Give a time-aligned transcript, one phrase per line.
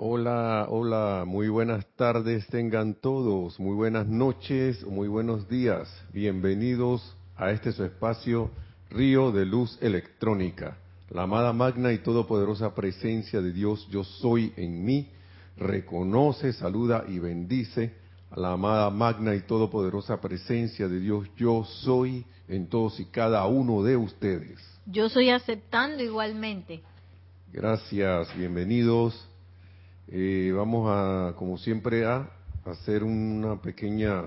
[0.00, 5.92] Hola, hola, muy buenas tardes tengan todos, muy buenas noches, muy buenos días.
[6.12, 8.48] Bienvenidos a este su espacio
[8.90, 10.76] Río de Luz Electrónica.
[11.10, 15.08] La amada magna y todopoderosa presencia de Dios, yo soy en mí,
[15.56, 17.92] reconoce, saluda y bendice
[18.30, 23.44] a la amada magna y todopoderosa presencia de Dios, yo soy en todos y cada
[23.48, 24.60] uno de ustedes.
[24.86, 26.82] Yo soy aceptando igualmente.
[27.52, 29.28] Gracias, bienvenidos
[30.10, 32.30] eh, vamos a, como siempre, a
[32.64, 34.24] hacer una pequeña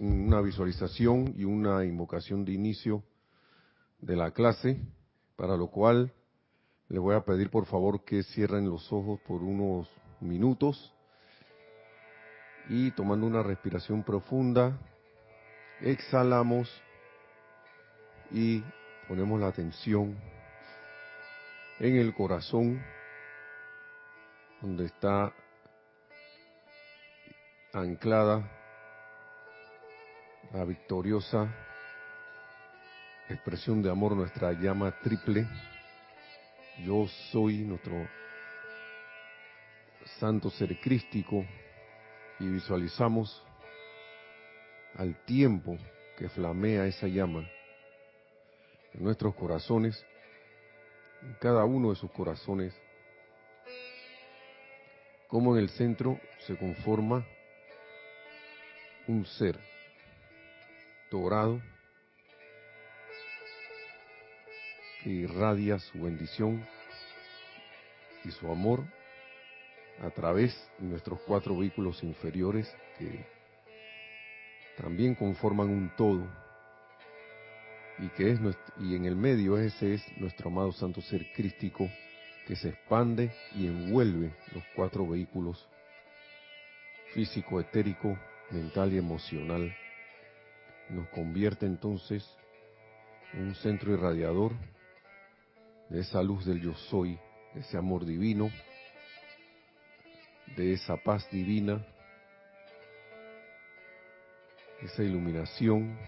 [0.00, 3.04] una visualización y una invocación de inicio
[4.00, 4.80] de la clase,
[5.36, 6.12] para lo cual
[6.88, 9.88] les voy a pedir por favor que cierren los ojos por unos
[10.20, 10.92] minutos.
[12.68, 14.76] Y tomando una respiración profunda,
[15.80, 16.68] exhalamos
[18.32, 18.64] y
[19.06, 20.16] ponemos la atención
[21.78, 22.82] en el corazón
[24.66, 25.32] donde está
[27.72, 28.50] anclada
[30.52, 31.54] la victoriosa
[33.28, 35.46] expresión de amor, nuestra llama triple.
[36.84, 38.08] Yo soy nuestro
[40.18, 41.46] santo ser crístico
[42.40, 43.44] y visualizamos
[44.96, 45.78] al tiempo
[46.18, 47.48] que flamea esa llama
[48.94, 50.04] en nuestros corazones,
[51.22, 52.74] en cada uno de sus corazones,
[55.26, 57.26] como en el centro se conforma
[59.06, 59.60] un ser
[61.10, 61.62] dorado
[64.98, 66.66] que irradia su bendición
[68.24, 68.86] y su amor
[69.98, 73.24] a través de nuestros cuatro vehículos inferiores que
[74.74, 76.28] también conforman un todo
[77.98, 78.40] y que es
[78.76, 81.90] y en el medio ese es nuestro amado santo ser crístico
[82.46, 85.68] que se expande y envuelve los cuatro vehículos
[87.12, 88.16] físico, etérico,
[88.50, 89.76] mental y emocional.
[90.90, 92.24] Nos convierte entonces
[93.32, 94.52] en un centro irradiador
[95.88, 97.18] de esa luz del yo soy,
[97.54, 98.50] de ese amor divino,
[100.56, 101.84] de esa paz divina,
[104.82, 105.98] esa iluminación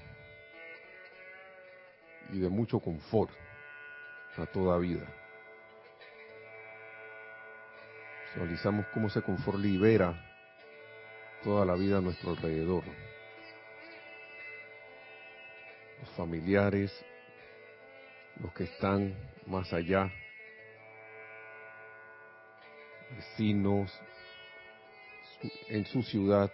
[2.30, 3.32] y de mucho confort
[4.36, 5.17] a toda vida.
[8.34, 10.14] Visualizamos cómo ese confort libera
[11.42, 12.84] toda la vida a nuestro alrededor.
[16.00, 16.92] Los familiares,
[18.40, 19.14] los que están
[19.46, 20.12] más allá,
[23.16, 23.90] vecinos,
[25.68, 26.50] en su ciudad,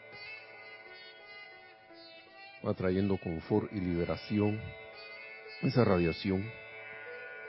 [2.67, 4.61] va trayendo confort y liberación,
[5.63, 6.51] esa radiación,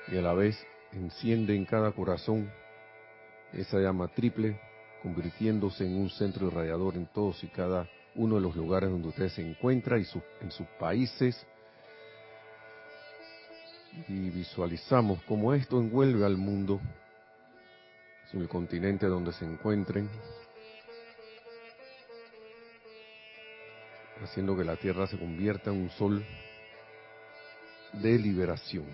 [0.07, 2.51] y a la vez enciende en cada corazón
[3.55, 4.59] esa llama triple,
[5.01, 9.29] convirtiéndose en un centro irradiador en todos y cada uno de los lugares donde usted
[9.29, 10.05] se encuentra y
[10.41, 11.45] en sus países.
[14.07, 16.81] Y visualizamos cómo esto envuelve al mundo,
[18.33, 20.09] en el continente donde se encuentren,
[24.21, 26.25] haciendo que la Tierra se convierta en un sol
[27.93, 28.85] de liberación.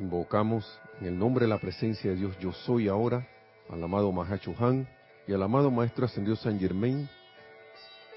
[0.00, 0.64] Invocamos
[1.00, 3.26] en el nombre de la presencia de Dios, yo soy ahora,
[3.68, 4.88] al amado Mahacho Han
[5.26, 7.08] y al amado Maestro Ascendido San Germain,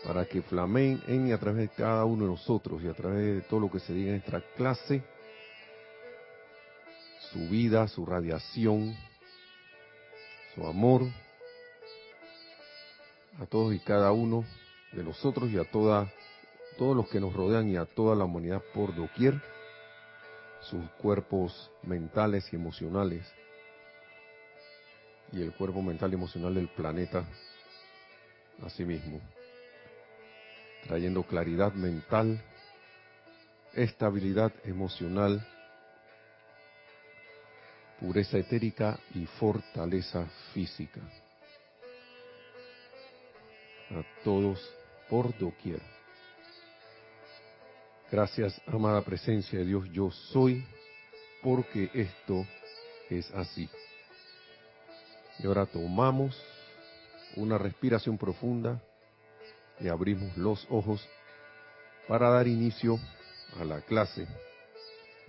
[0.05, 3.35] para que flameen en y a través de cada uno de nosotros y a través
[3.35, 5.01] de todo lo que se diga en esta clase,
[7.31, 8.95] su vida, su radiación,
[10.53, 11.01] su amor,
[13.39, 14.45] a todos y cada uno
[14.91, 16.13] de nosotros y a toda,
[16.77, 19.41] todos los que nos rodean y a toda la humanidad por doquier
[20.71, 23.29] sus cuerpos mentales y emocionales
[25.29, 27.27] y el cuerpo mental y emocional del planeta
[28.61, 29.21] a sí mismo,
[30.79, 32.41] trayendo claridad mental,
[33.73, 35.41] estabilidad emocional,
[37.99, 41.01] pureza etérica y fortaleza física.
[43.89, 44.73] A todos
[45.09, 46.00] por doquier.
[48.11, 50.65] Gracias, amada presencia de Dios, yo soy,
[51.41, 52.45] porque esto
[53.09, 53.69] es así.
[55.39, 56.37] Y ahora tomamos
[57.37, 58.83] una respiración profunda
[59.79, 61.07] y abrimos los ojos
[62.09, 62.99] para dar inicio
[63.57, 64.27] a la clase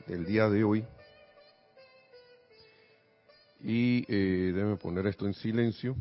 [0.08, 0.84] del día de hoy.
[3.60, 5.94] Y eh, déjeme poner esto en silencio.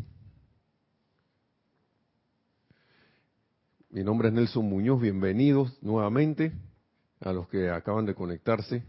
[3.92, 6.52] Mi nombre es Nelson Muñoz, bienvenidos nuevamente
[7.22, 8.84] a los que acaban de conectarse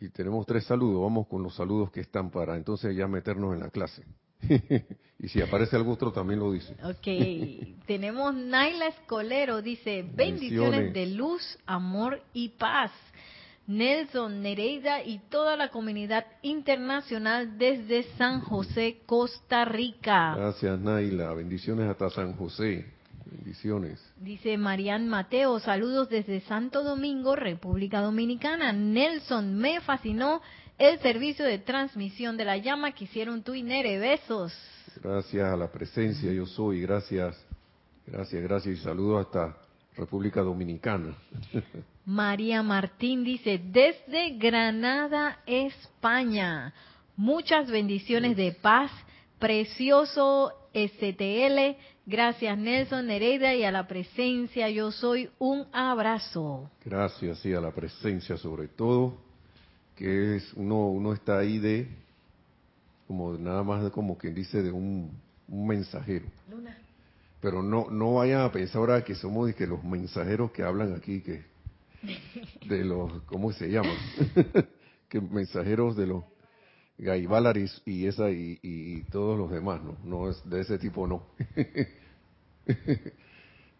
[0.00, 1.02] Y tenemos tres saludos.
[1.02, 4.04] Vamos con los saludos que están para entonces ya meternos en la clase.
[5.18, 6.74] y si aparece algún otro también lo dice.
[6.84, 12.90] Ok, tenemos Naila Escolero, dice, bendiciones de luz, amor y paz.
[13.66, 20.34] Nelson Nereida y toda la comunidad internacional desde San José, Costa Rica.
[20.36, 21.32] Gracias, Naila.
[21.32, 22.93] Bendiciones hasta San José.
[23.36, 24.00] Bendiciones.
[24.20, 28.72] Dice Marian Mateo, saludos desde Santo Domingo, República Dominicana.
[28.72, 30.40] Nelson, me fascinó
[30.78, 33.98] el servicio de transmisión de la llama que hicieron tú y Nere.
[33.98, 34.52] Besos.
[35.02, 36.82] Gracias a la presencia, yo soy.
[36.82, 37.36] Gracias,
[38.06, 38.78] gracias, gracias.
[38.78, 39.56] Y saludos hasta
[39.96, 41.16] República Dominicana.
[42.06, 46.72] María Martín dice, desde Granada, España.
[47.16, 48.92] Muchas bendiciones de paz.
[49.40, 51.76] Precioso STL.
[52.06, 56.70] Gracias Nelson Nereida y a la presencia yo soy un abrazo.
[56.84, 59.14] Gracias, sí, a la presencia sobre todo,
[59.96, 61.88] que es uno, uno está ahí de,
[63.06, 65.10] como nada más como quien dice, de un,
[65.48, 66.26] mensajero.
[67.40, 70.94] Pero no, no vayan a pensar ahora que somos de que los mensajeros que hablan
[70.94, 71.44] aquí, que
[72.66, 73.96] de los, ¿cómo se llaman?
[75.08, 76.24] que mensajeros de los
[76.98, 79.96] Gaibalaris y esa y, todos los demás, ¿no?
[80.04, 81.24] No es de ese tipo, no.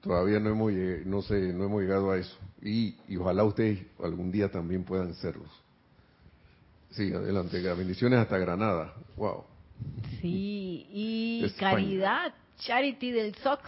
[0.02, 0.72] Todavía no hemos,
[1.06, 2.36] no sé, no hemos llegado a eso.
[2.60, 5.48] Y, ojalá ustedes algún día también puedan serlos.
[6.90, 7.60] Sí, adelante.
[7.74, 8.94] Bendiciones hasta Granada.
[9.16, 9.44] Wow.
[10.20, 13.60] Sí, y caridad, charity del SOC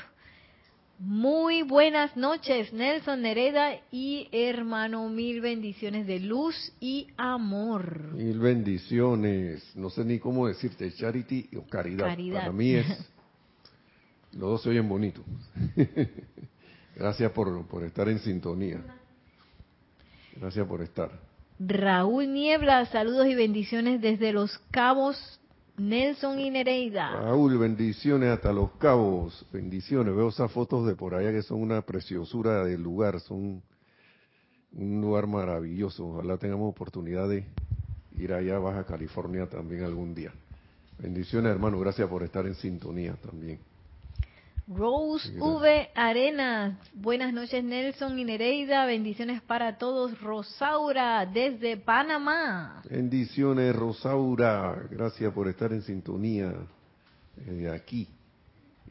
[0.99, 8.15] muy buenas noches, Nelson Nereda y hermano, mil bendiciones de luz y amor.
[8.15, 9.63] Mil bendiciones.
[9.75, 12.17] No sé ni cómo decirte, charity o caridad.
[12.33, 12.87] Para mí es,
[14.33, 15.25] los dos se oyen bonitos.
[16.97, 18.81] Gracias por, por estar en sintonía.
[20.37, 21.11] Gracias por estar.
[21.59, 25.41] Raúl Niebla, saludos y bendiciones desde Los Cabos
[25.79, 27.11] Nelson y Nereida.
[27.21, 30.17] Raúl, bendiciones hasta los cabos, bendiciones.
[30.17, 33.63] Veo esas fotos de por allá que son una preciosura del lugar, son
[34.73, 36.07] un lugar maravilloso.
[36.09, 37.45] Ojalá tengamos oportunidad de
[38.17, 40.33] ir allá a Baja California también algún día.
[40.99, 43.61] Bendiciones, hermano, gracias por estar en sintonía también.
[44.69, 45.91] Rose V.
[45.95, 50.21] Arenas, buenas noches Nelson y Nereida, bendiciones para todos.
[50.21, 52.83] Rosaura, desde Panamá.
[52.91, 56.53] Bendiciones Rosaura, gracias por estar en sintonía
[57.37, 58.09] de aquí.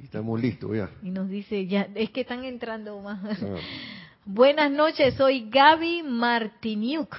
[0.01, 0.89] estamos listos ya.
[1.03, 3.43] Y nos dice, ya, es que están entrando más.
[3.43, 3.57] Ah.
[4.25, 7.17] buenas noches, soy Gaby Martiniuk.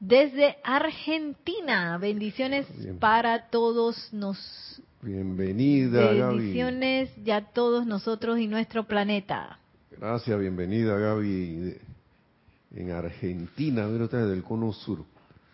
[0.00, 2.66] Desde Argentina, bendiciones
[3.00, 9.60] para todos nos Bienvenida, Bendiciones ya todos nosotros y nuestro planeta.
[9.92, 11.76] Gracias, bienvenida, Gaby.
[12.74, 15.04] En Argentina, mira ustedes del Cono Sur.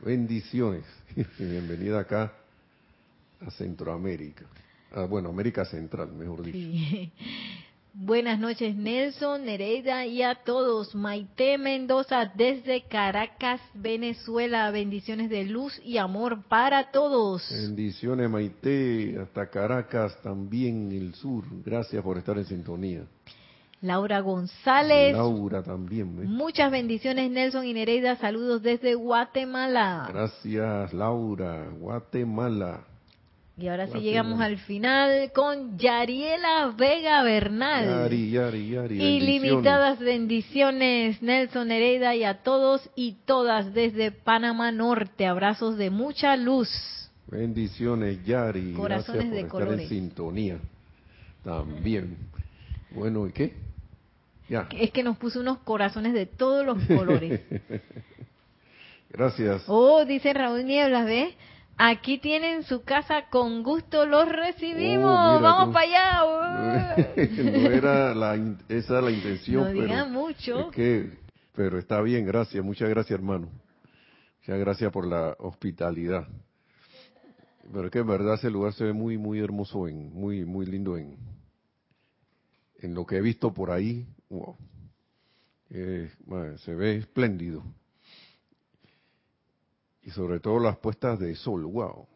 [0.00, 0.85] Bendiciones.
[1.38, 2.32] bienvenida acá
[3.41, 4.46] a Centroamérica.
[4.93, 7.12] Ah, bueno, América Central, mejor dicho.
[7.96, 10.96] Buenas noches Nelson, Nereida y a todos.
[10.96, 14.69] Maite Mendoza desde Caracas, Venezuela.
[14.73, 17.49] Bendiciones de luz y amor para todos.
[17.52, 21.44] Bendiciones Maite, hasta Caracas también, el sur.
[21.64, 23.05] Gracias por estar en sintonía.
[23.81, 25.14] Laura González.
[25.14, 26.19] Laura también.
[26.20, 26.26] ¿eh?
[26.26, 28.17] Muchas bendiciones Nelson y Nereida.
[28.17, 30.08] Saludos desde Guatemala.
[30.12, 32.89] Gracias Laura, Guatemala.
[33.56, 37.87] Y ahora sí llegamos al final con Yariela Vega Bernal.
[37.87, 39.01] Yari, Yari, Yari.
[39.01, 45.27] Ilimitadas bendiciones, Nelson Hereda y a todos y todas desde Panamá Norte.
[45.27, 46.69] Abrazos de mucha luz.
[47.29, 48.73] Bendiciones, Yari.
[48.73, 50.58] Corazones Gracias por de estar en sintonía.
[51.44, 52.17] También.
[52.91, 53.55] Bueno, ¿y qué?
[54.49, 54.67] Ya.
[54.77, 57.41] Es que nos puso unos corazones de todos los colores.
[59.11, 59.63] Gracias.
[59.69, 61.34] Oh, dice Raúl Nieblas, ¿ves?
[61.76, 65.10] Aquí tienen su casa, con gusto los recibimos.
[65.10, 67.16] Oh, Vamos para allá.
[67.16, 69.74] no era la, esa la intención.
[69.74, 70.70] No pero mucho.
[70.70, 71.10] que,
[71.52, 72.64] pero está bien, gracias.
[72.64, 73.48] Muchas gracias, hermano.
[74.38, 76.28] Muchas gracias por la hospitalidad.
[77.72, 80.66] Pero es que en verdad ese lugar se ve muy, muy hermoso, en, muy, muy
[80.66, 81.16] lindo en,
[82.78, 84.06] en lo que he visto por ahí.
[84.28, 84.56] Wow.
[85.70, 86.08] Eh,
[86.58, 87.64] se ve espléndido
[90.05, 92.06] y sobre todo las puestas de sol, wow.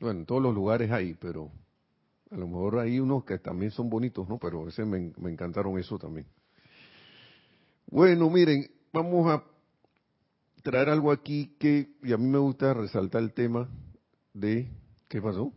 [0.00, 1.50] Bueno, en todos los lugares hay, pero
[2.30, 4.38] a lo mejor hay unos que también son bonitos, ¿no?
[4.38, 6.26] Pero ese me, me encantaron eso también.
[7.86, 9.44] Bueno, miren, vamos a
[10.62, 13.68] traer algo aquí que, y a mí me gusta resaltar el tema
[14.32, 14.70] de,
[15.08, 15.52] ¿qué pasó?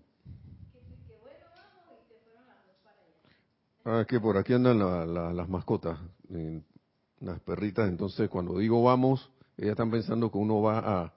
[3.86, 6.00] Ah, que por aquí andan las mascotas,
[7.20, 11.14] las perritas, entonces cuando digo vamos, ellas están pensando que uno va a,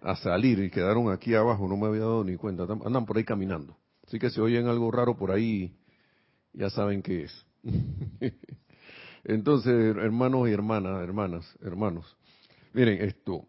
[0.00, 3.24] a salir y quedaron aquí abajo, no me había dado ni cuenta, andan por ahí
[3.24, 3.76] caminando.
[4.06, 5.76] Así que si oyen algo raro por ahí,
[6.52, 7.46] ya saben qué es.
[9.24, 12.16] Entonces, hermanos y hermanas, hermanas, hermanos,
[12.72, 13.46] miren esto.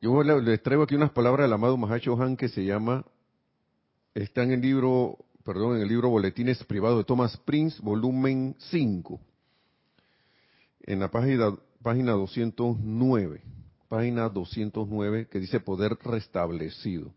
[0.00, 3.04] Yo les traigo aquí unas palabras del amado Mahacho Han que se llama,
[4.14, 9.20] está en el libro, perdón, en el libro Boletines Privados de Thomas Prince, volumen 5,
[10.84, 13.42] en la página, página 209,
[13.90, 17.12] página 209, que dice poder restablecido.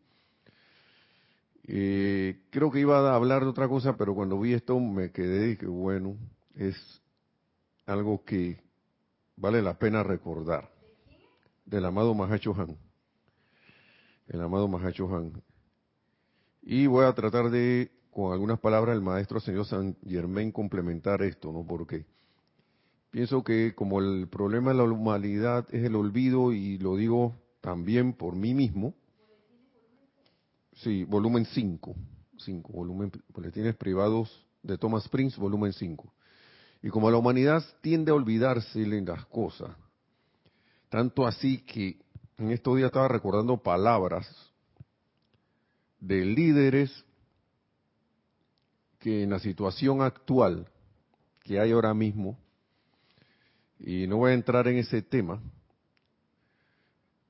[1.65, 5.51] Eh, creo que iba a hablar de otra cosa, pero cuando vi esto me quedé
[5.51, 6.17] y que bueno,
[6.55, 6.75] es
[7.85, 8.59] algo que
[9.37, 10.67] vale la pena recordar.
[11.63, 12.75] Del amado Mahacho Han.
[14.27, 15.43] El amado Mahacho Han.
[16.63, 21.51] Y voy a tratar de, con algunas palabras, el maestro señor San Germain complementar esto,
[21.51, 21.63] ¿no?
[21.67, 22.07] Porque
[23.13, 28.13] pienso que como el problema de la humanidad es el olvido, y lo digo también
[28.13, 28.95] por mí mismo,
[30.77, 31.95] Sí, volumen 5.
[32.39, 36.11] 5, volumen, boletines privados de Thomas Prince, volumen 5.
[36.81, 39.69] Y como la humanidad tiende a olvidarse en las cosas,
[40.89, 41.99] tanto así que
[42.37, 44.27] en estos días estaba recordando palabras
[45.99, 47.05] de líderes
[48.99, 50.67] que en la situación actual
[51.43, 52.37] que hay ahora mismo,
[53.83, 55.41] y no voy a entrar en ese tema,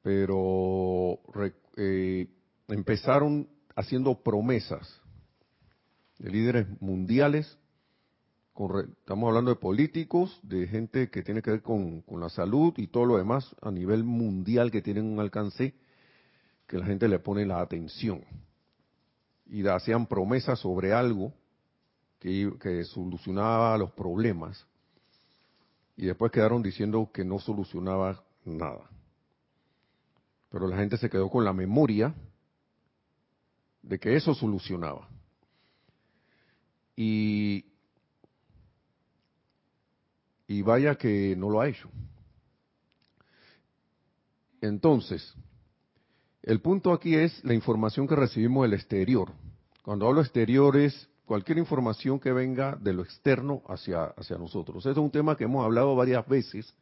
[0.04, 1.20] pero
[1.76, 2.28] eh,
[2.68, 5.02] empezaron haciendo promesas
[6.20, 7.58] de líderes mundiales,
[9.00, 13.06] estamos hablando de políticos, de gente que tiene que ver con, la salud y todo
[13.06, 15.74] lo demás a nivel mundial que tienen un alcance
[16.68, 18.24] que la gente le pone la atención.
[19.48, 21.34] Y hacían promesas sobre algo
[22.20, 24.68] que, que solucionaba los problemas
[25.96, 28.90] y después quedaron diciendo que no solucionaba nada.
[30.50, 32.14] Pero la gente se quedó con la memoria
[33.82, 35.08] de que eso solucionaba.
[36.96, 37.66] Y,
[40.48, 41.90] y vaya que no lo ha hecho.
[44.62, 45.36] Entonces,
[46.44, 49.32] el punto aquí es la información que recibimos del exterior.
[49.82, 54.78] Cuando hablo exterior es cualquier información que venga de lo externo hacia, hacia nosotros.
[54.78, 56.74] Este es un tema que hemos hablado varias veces,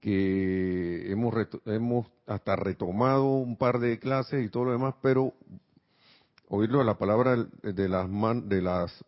[0.00, 1.34] que hemos,
[1.64, 5.32] hemos hasta retomado un par de clases y todo lo demás, pero
[6.48, 9.04] oírlo a la palabra de las man, de las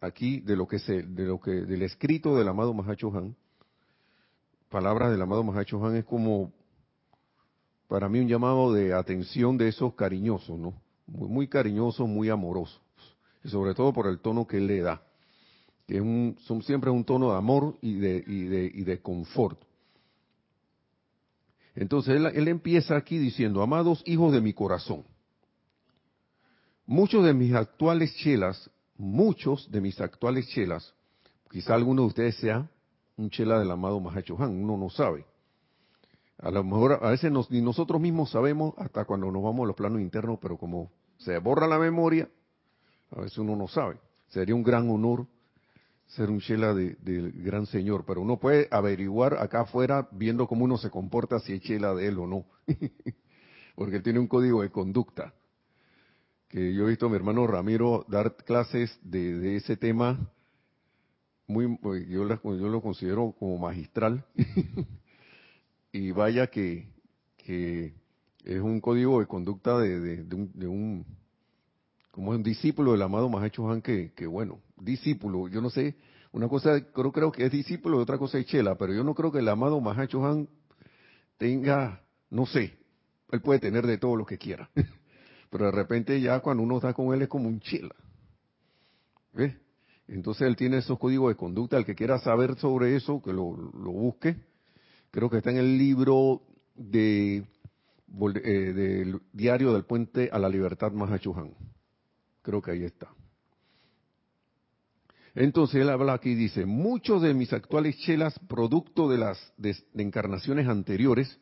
[0.00, 3.36] aquí de lo que se de lo que del escrito del amado Mahacho Han
[4.68, 6.52] palabras del amado Mahacho Han es como
[7.88, 10.74] para mí un llamado de atención de esos cariñosos no
[11.06, 12.80] muy, muy cariñosos muy amorosos
[13.46, 15.02] y sobre todo por el tono que le da
[15.86, 19.00] que es un, son siempre un tono de amor y de y de, y de
[19.00, 19.58] confort
[21.74, 25.04] entonces él, él empieza aquí diciendo amados hijos de mi corazón
[26.88, 30.94] Muchos de mis actuales chelas, muchos de mis actuales chelas,
[31.50, 32.70] quizá alguno de ustedes sea
[33.16, 35.26] un chela del amado Mahacho Han, uno no sabe.
[36.38, 39.74] A lo mejor a veces ni nosotros mismos sabemos hasta cuando nos vamos a los
[39.74, 42.28] planos internos, pero como se borra la memoria,
[43.10, 43.98] a veces uno no sabe.
[44.28, 45.26] Sería un gran honor
[46.06, 50.78] ser un chela del gran señor, pero uno puede averiguar acá afuera viendo cómo uno
[50.78, 52.46] se comporta si es chela de él o no,
[53.74, 55.34] porque él tiene un código de conducta.
[56.48, 60.30] Que yo he visto a mi hermano Ramiro dar clases de, ese tema,
[61.48, 61.76] muy,
[62.08, 64.24] yo, yo lo considero como magistral,
[65.92, 66.88] y vaya que,
[67.46, 70.22] es un código de conducta de,
[70.68, 71.04] un,
[72.16, 75.96] como es un discípulo del amado Mahacho Han, que, bueno, discípulo, yo no sé,
[76.32, 79.14] una cosa creo, creo que es discípulo y otra cosa es chela, pero yo no
[79.14, 80.48] creo que el amado Mahacho Han
[81.36, 82.72] tenga, no sé,
[83.32, 84.70] él puede tener de todo lo que quiera.
[85.50, 87.94] Pero de repente ya cuando uno está con él es como un chila.
[89.34, 89.54] ¿Ves?
[90.08, 91.76] Entonces él tiene esos códigos de conducta.
[91.76, 94.36] El que quiera saber sobre eso, que lo, busque.
[95.10, 96.42] Creo que está en el libro
[96.74, 97.44] de,
[98.42, 101.75] eh, del diario del puente a la libertad Mahachuhan.
[102.46, 103.08] Creo que ahí está.
[105.34, 109.52] Entonces él habla aquí y dice, muchos de mis actuales chelas, producto de las
[109.94, 111.40] encarnaciones anteriores,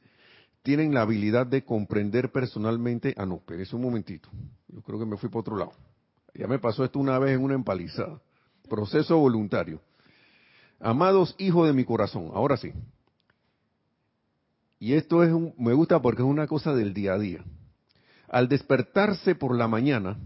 [0.63, 3.15] tienen la habilidad de comprender personalmente.
[3.19, 4.31] Ah, no, espérese un momentito.
[4.69, 5.73] Yo creo que me fui para otro lado.
[6.35, 8.23] Ya me pasó esto una vez en una empalizada.
[8.71, 9.83] Proceso voluntario.
[10.81, 12.73] Amados hijos de mi corazón, ahora sí.
[14.79, 17.45] Y esto es un, me gusta porque es una cosa del día a día.
[18.27, 20.17] Al despertarse por la mañana,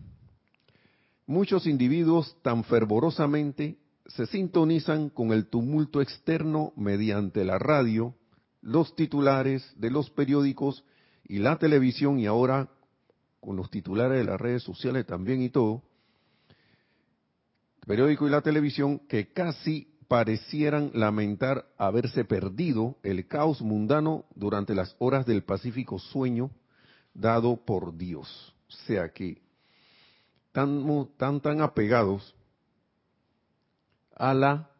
[1.29, 8.15] muchos individuos tan fervorosamente se sintonizan con el tumulto externo mediante la radio,
[8.63, 10.85] los titulares de los periódicos
[11.25, 12.71] y la televisión y ahora
[13.41, 15.83] con los titulares de las redes sociales también y todo,
[17.87, 24.97] periódico y la televisión que casi parecieran lamentar haberse perdido el caos mundano durante las
[24.99, 26.51] horas del pacífico sueño
[27.13, 28.55] dado por Dios.
[28.69, 29.43] O sea que
[30.53, 32.35] tan tan, tan apegados
[34.15, 34.71] a, la,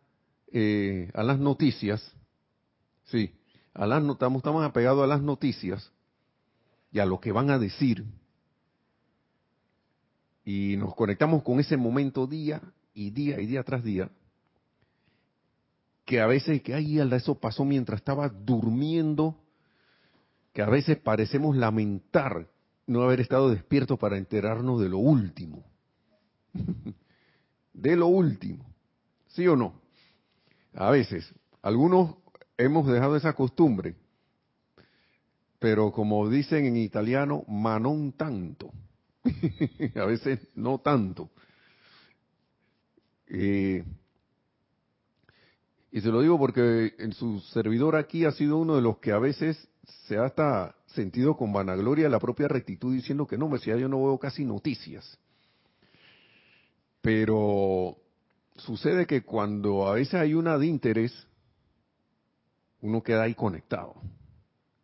[0.53, 2.15] eh, a las noticias,
[3.05, 3.35] sí,
[3.75, 5.93] a las, estamos, estamos apegados a las noticias
[6.91, 8.05] y a lo que van a decir,
[10.45, 12.63] y nos conectamos con ese momento día
[12.95, 14.11] y día y día tras día,
[16.05, 19.39] que a veces, que ay, eso pasó mientras estaba durmiendo,
[20.55, 22.49] que a veces parecemos lamentar
[22.89, 25.65] no haber estado despierto para enterarnos de lo último.
[27.73, 28.67] de lo último.
[29.29, 29.81] ¿Sí o no?
[30.75, 32.17] A veces, algunos
[32.57, 33.95] hemos dejado esa costumbre,
[35.59, 38.73] pero como dicen en italiano, manon tanto.
[39.95, 41.31] a veces no tanto.
[43.27, 43.85] Eh,
[45.93, 49.13] y se lo digo porque en su servidor aquí ha sido uno de los que
[49.13, 49.69] a veces
[50.07, 53.89] se ha hasta sentido con vanagloria la propia rectitud diciendo que no, me decía yo
[53.89, 55.19] no veo casi noticias.
[57.01, 57.97] Pero
[58.57, 61.27] sucede que cuando a veces hay una de interés,
[62.81, 63.95] uno queda ahí conectado.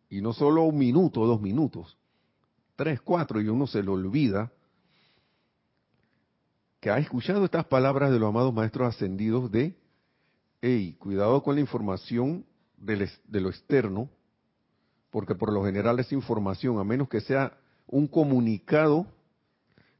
[0.09, 1.97] Y no solo un minuto, dos minutos,
[2.75, 4.51] tres, cuatro, y uno se lo olvida
[6.79, 9.75] que ha escuchado estas palabras de los amados maestros ascendidos de,
[10.61, 12.45] hey, cuidado con la información
[12.77, 14.09] de lo externo,
[15.15, 17.57] porque por lo general esa información, a menos que sea
[17.87, 19.07] un comunicado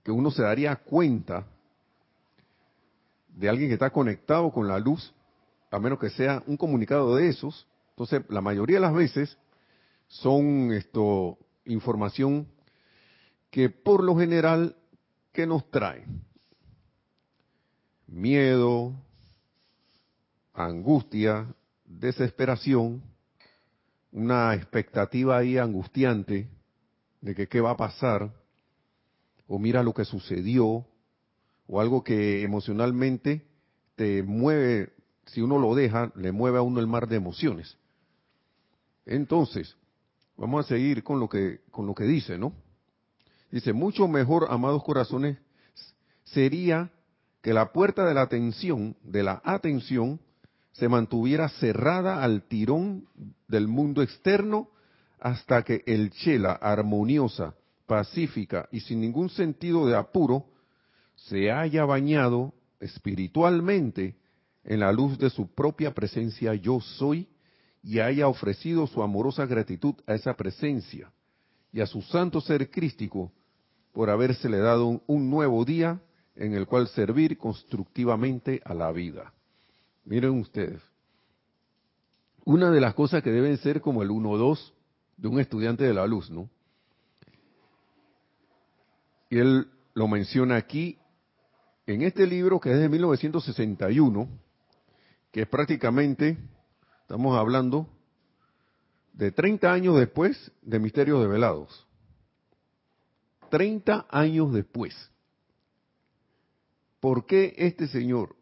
[0.03, 1.47] que uno se daría cuenta
[3.29, 5.13] de alguien que está conectado con la luz,
[5.71, 9.37] a menos que sea un comunicado de esos, entonces la mayoría de las veces
[10.09, 12.45] son esto información
[13.51, 14.75] que por lo general
[15.31, 16.03] que nos trae
[18.05, 18.91] miedo,
[20.53, 21.47] angustia,
[21.85, 23.01] desesperación,
[24.15, 26.47] una expectativa ahí angustiante
[27.19, 28.31] de que qué va a pasar,
[29.45, 30.85] o mira lo que sucedió,
[31.67, 33.45] o algo que emocionalmente
[33.97, 34.93] te mueve,
[35.25, 37.77] si uno lo deja, le mueve a uno el mar de emociones.
[39.05, 39.75] Entonces,
[40.37, 42.53] vamos a seguir con lo que, con lo que dice, ¿no?
[43.51, 45.37] Dice, mucho mejor, amados corazones,
[46.23, 46.89] sería
[47.41, 50.21] que la puerta de la atención, de la atención,
[50.77, 53.07] se mantuviera cerrada al tirón
[53.47, 54.69] del mundo externo
[55.19, 60.47] hasta que el chela armoniosa, pacífica y sin ningún sentido de apuro
[61.15, 64.15] se haya bañado espiritualmente
[64.65, 67.29] en la luz de su propia presencia yo soy
[67.81, 71.11] y haya ofrecido su amorosa gratitud a esa presencia
[71.71, 73.31] y a su santo ser crístico
[73.93, 76.01] por habérsele dado un, un nuevo día
[76.35, 79.31] en el cual servir constructivamente a la vida.
[80.05, 80.81] Miren ustedes,
[82.45, 84.71] una de las cosas que deben ser como el 1-2
[85.17, 86.47] de un estudiante de la luz, ¿no?
[89.31, 90.99] Y él lo menciona aquí
[91.87, 94.29] en este libro que es de 1961,
[95.31, 96.37] que es prácticamente,
[97.01, 97.87] estamos hablando,
[99.13, 101.87] de 30 años después de Misterios Develados.
[103.49, 104.93] 30 años después.
[106.99, 108.35] ¿Por qué este señor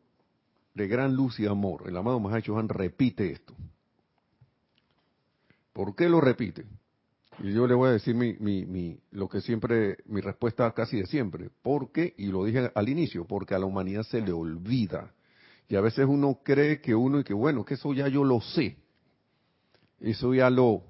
[0.73, 3.55] de gran luz y amor, el amado Mahacho Han, repite esto?
[5.73, 6.65] ¿Por qué lo repite?
[7.39, 10.97] Y yo le voy a decir mi, mi, mi, lo que siempre, mi respuesta casi
[10.97, 11.49] de siempre.
[11.61, 12.13] ¿Por qué?
[12.17, 15.13] Y lo dije al inicio, porque a la humanidad se le olvida.
[15.67, 18.41] Y a veces uno cree que uno y que bueno, que eso ya yo lo
[18.41, 18.77] sé.
[19.99, 20.83] Eso ya lo,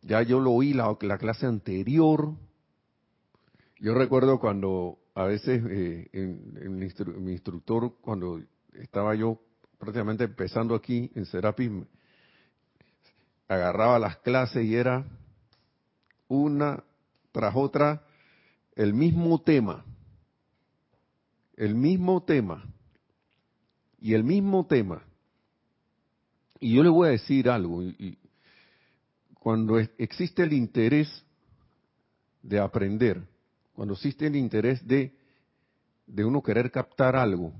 [0.00, 2.34] ya yo lo oí la, la clase anterior.
[3.80, 6.78] Yo recuerdo cuando a veces eh, en,
[7.24, 8.40] mi instructor, cuando
[8.74, 9.40] estaba yo
[9.78, 11.70] prácticamente empezando aquí en Serapis,
[13.48, 15.04] agarraba las clases y era
[16.28, 16.82] una
[17.32, 18.02] tras otra
[18.74, 19.84] el mismo tema,
[21.56, 22.64] el mismo tema
[24.00, 25.02] y el mismo tema.
[26.60, 28.18] Y yo le voy a decir algo, y,
[29.38, 31.24] cuando existe el interés
[32.42, 33.22] de aprender,
[33.74, 35.14] cuando existe el interés de,
[36.06, 37.52] de uno querer captar algo,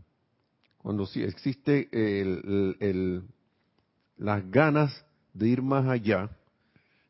[0.85, 3.25] cuando sí existe el,
[4.19, 6.29] las ganas de ir más allá,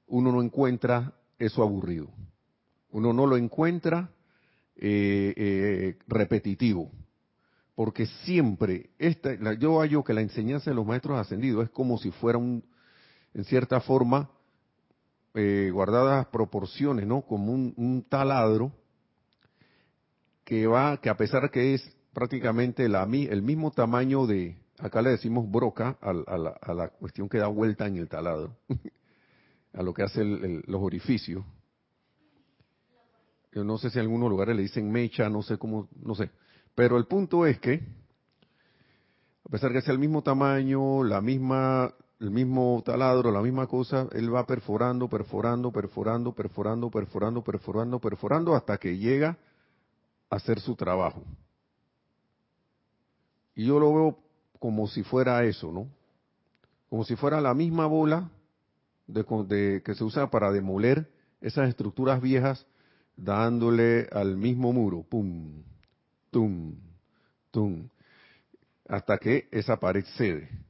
[0.06, 2.08] uno no encuentra eso aburrido.
[2.92, 4.12] Uno no lo encuentra
[4.76, 6.92] eh, eh, repetitivo.
[7.74, 12.12] Porque siempre, esta, yo hallo que la enseñanza de los maestros ascendidos es como si
[12.12, 12.62] fuera un,
[13.34, 14.30] en cierta forma,
[15.34, 17.22] eh, guardadas proporciones, ¿no?
[17.22, 18.70] Como un, taladro
[20.44, 25.10] que va, que a pesar que es prácticamente la, el mismo tamaño de, acá le
[25.10, 28.56] decimos broca a, la, cuestión que da vuelta en el taladro,
[29.74, 31.44] a lo que hace los orificios.
[33.52, 36.30] Yo no sé si en algunos lugares le dicen mecha, no sé cómo, no sé.
[36.74, 37.82] Pero el punto es que,
[39.44, 44.08] a pesar que sea el mismo tamaño, la misma el mismo taladro, la misma cosa,
[44.12, 49.36] él va perforando, perforando, perforando, perforando, perforando, perforando, perforando, hasta que llega
[50.30, 51.22] a hacer su trabajo.
[53.54, 54.18] Y yo lo veo
[54.58, 55.88] como si fuera eso, ¿no?
[56.88, 58.30] Como si fuera la misma bola
[59.06, 62.66] de, que se usa para demoler esas estructuras viejas,
[63.16, 65.62] dándole al mismo muro, pum,
[66.30, 66.74] tum,
[67.50, 67.88] tum,
[68.88, 70.64] hasta que esa pared cede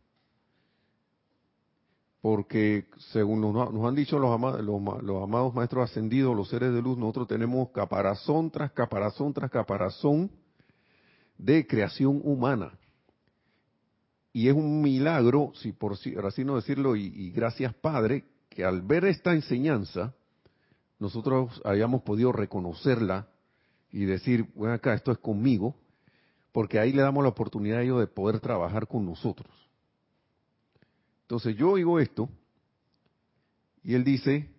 [2.25, 7.69] porque según nos, han dicho los, amados maestros ascendidos, los seres de luz, nosotros tenemos
[7.69, 10.31] caparazón tras caparazón tras caparazón
[11.39, 12.79] de creación humana.
[14.33, 19.05] Y es un milagro, si por así no decirlo, y, gracias Padre, que al ver
[19.05, 20.15] esta enseñanza,
[20.99, 23.29] nosotros hayamos podido reconocerla
[23.93, 25.77] y decir, bueno, acá esto es conmigo,
[26.53, 29.53] porque ahí le damos la oportunidad a ellos de poder trabajar con nosotros.
[31.23, 32.29] Entonces yo oigo esto
[33.83, 34.54] y él dice,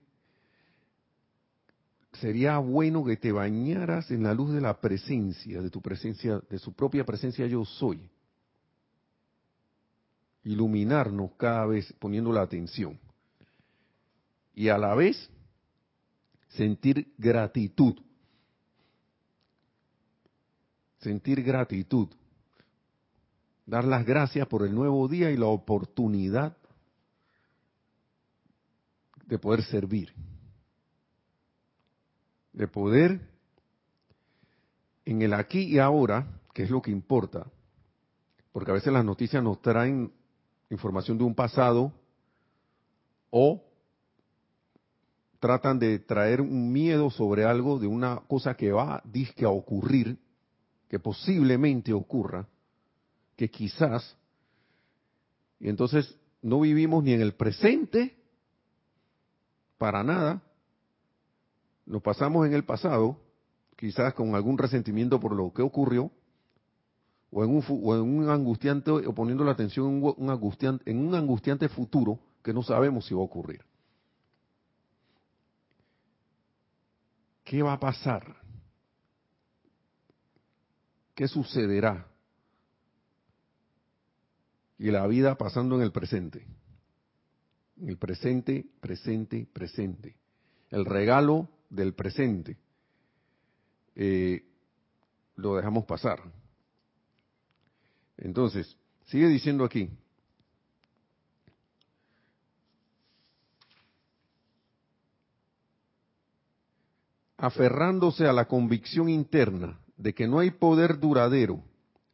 [2.15, 6.59] sería bueno que te bañaras en la luz de la presencia, de tu presencia, de
[6.59, 8.09] su propia presencia yo soy.
[10.43, 12.99] Iluminarnos cada vez poniendo la atención.
[14.53, 15.29] Y a la vez
[16.49, 17.95] sentir gratitud.
[20.99, 22.09] Sentir gratitud
[23.65, 26.55] dar las gracias por el nuevo día y la oportunidad
[29.25, 30.13] de poder servir,
[32.55, 33.19] de poder
[35.03, 37.45] en el aquí y ahora, que es lo que importa,
[38.51, 40.11] porque a veces las noticias nos traen
[40.69, 41.91] información de un pasado
[43.29, 43.61] o
[45.39, 50.17] tratan de traer un miedo sobre algo, de una cosa que va a ocurrir,
[50.87, 52.47] que posiblemente ocurra,
[53.35, 54.15] que quizás,
[55.59, 58.15] y entonces no vivimos ni en el presente,
[59.77, 60.41] para nada,
[61.85, 63.19] nos pasamos en el pasado,
[63.75, 66.11] quizás con algún resentimiento por lo que ocurrió,
[67.31, 67.51] o en
[68.01, 72.63] un, angustiante, o poniendo la atención en un, angustiante, en un angustiante futuro que no
[72.63, 73.61] sabemos si va a ocurrir.
[77.43, 78.35] ¿Qué va a pasar?
[81.13, 82.07] ¿Qué sucederá?
[84.77, 86.45] y la vida pasando en el presente.
[87.77, 90.15] En el presente, presente, presente.
[90.69, 92.57] El regalo del presente.
[93.95, 94.43] Eh,
[95.35, 96.19] lo dejamos pasar.
[98.17, 99.89] Entonces, sigue diciendo aquí.
[107.37, 111.61] Aferrándose a la convicción interna de que no hay poder duradero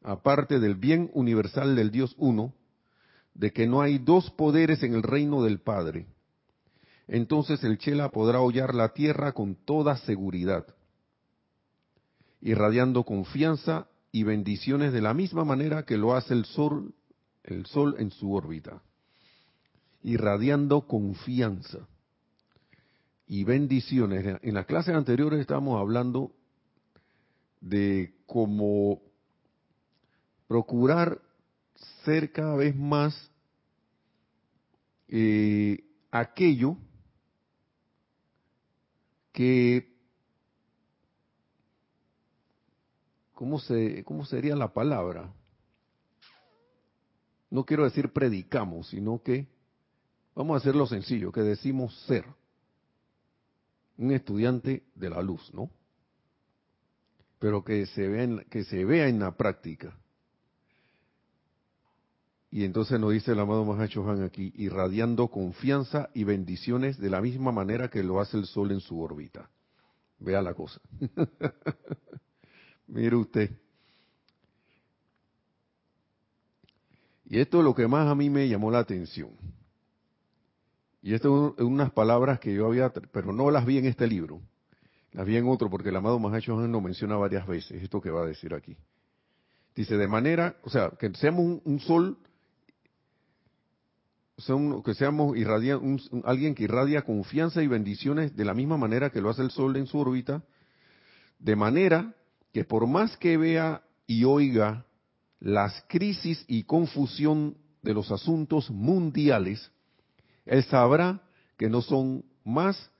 [0.03, 2.53] aparte del bien universal del Dios uno,
[3.33, 6.07] de que no hay dos poderes en el reino del Padre,
[7.07, 10.65] entonces el Chela podrá hollar la tierra con toda seguridad,
[12.41, 16.93] irradiando confianza y bendiciones de la misma manera que lo hace el Sol,
[17.43, 18.81] el Sol en su órbita,
[20.03, 21.87] irradiando confianza
[23.27, 24.39] y bendiciones.
[24.41, 26.33] En las clases anteriores estábamos hablando
[27.61, 29.01] de cómo
[30.47, 31.21] procurar
[32.03, 33.31] ser cada vez más
[35.07, 36.75] eh, aquello
[39.31, 39.95] que,
[43.33, 45.33] ¿cómo, se, ¿cómo sería la palabra?
[47.49, 49.47] No quiero decir predicamos, sino que,
[50.35, 52.25] vamos a hacerlo sencillo, que decimos ser
[53.97, 55.69] un estudiante de la luz, ¿no?
[57.39, 59.97] Pero que se vea que se vea en la práctica.
[62.51, 67.21] Y entonces nos dice el amado Mahacho Han aquí, irradiando confianza y bendiciones de la
[67.21, 69.49] misma manera que lo hace el Sol en su órbita.
[70.19, 70.81] Vea la cosa.
[72.87, 73.51] Mire usted.
[77.25, 79.29] Y esto es lo que más a mí me llamó la atención.
[81.01, 84.41] Y esto es unas palabras que yo había, pero no las vi en este libro.
[85.13, 88.11] Las vi en otro, porque el amado Mahacho Han lo menciona varias veces, esto que
[88.11, 88.75] va a decir aquí.
[89.73, 92.17] Dice, de manera, o sea, que seamos un sol
[94.83, 95.79] que seamos irradia,
[96.23, 99.75] alguien que irradia confianza y bendiciones de la misma manera que lo hace el Sol
[99.75, 100.43] en su órbita,
[101.39, 102.13] de manera
[102.53, 104.85] que por más que vea y oiga
[105.39, 109.71] las crisis y confusión de los asuntos mundiales,
[110.45, 111.21] él sabrá
[111.57, 112.91] que no son más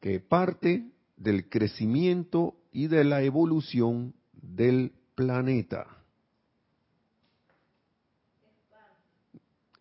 [0.00, 6.01] que parte del crecimiento y de la evolución del planeta.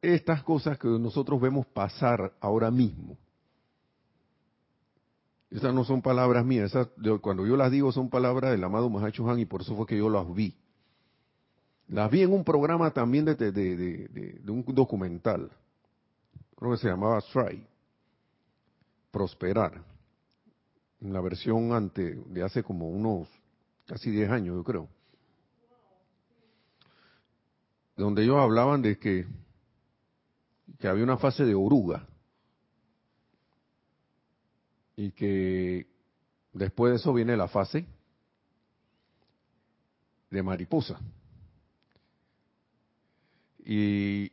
[0.01, 3.17] Estas cosas que nosotros vemos pasar ahora mismo,
[5.51, 6.87] esas no son palabras mías, esas,
[7.19, 9.97] cuando yo las digo son palabras del amado Mahacho Han y por eso fue que
[9.97, 10.55] yo las vi.
[11.89, 15.51] Las vi en un programa también de, de, de, un documental,
[16.55, 17.67] creo que se llamaba Try,
[19.11, 19.83] Prosperar,
[21.01, 23.27] en la versión ante, de hace como unos
[23.85, 24.87] casi 10 años, yo creo.
[27.97, 29.25] Donde ellos hablaban de que,
[30.81, 32.07] que había una fase de oruga
[34.95, 35.87] y que
[36.53, 37.85] después de eso viene la fase
[40.31, 40.99] de mariposa.
[43.63, 44.31] Y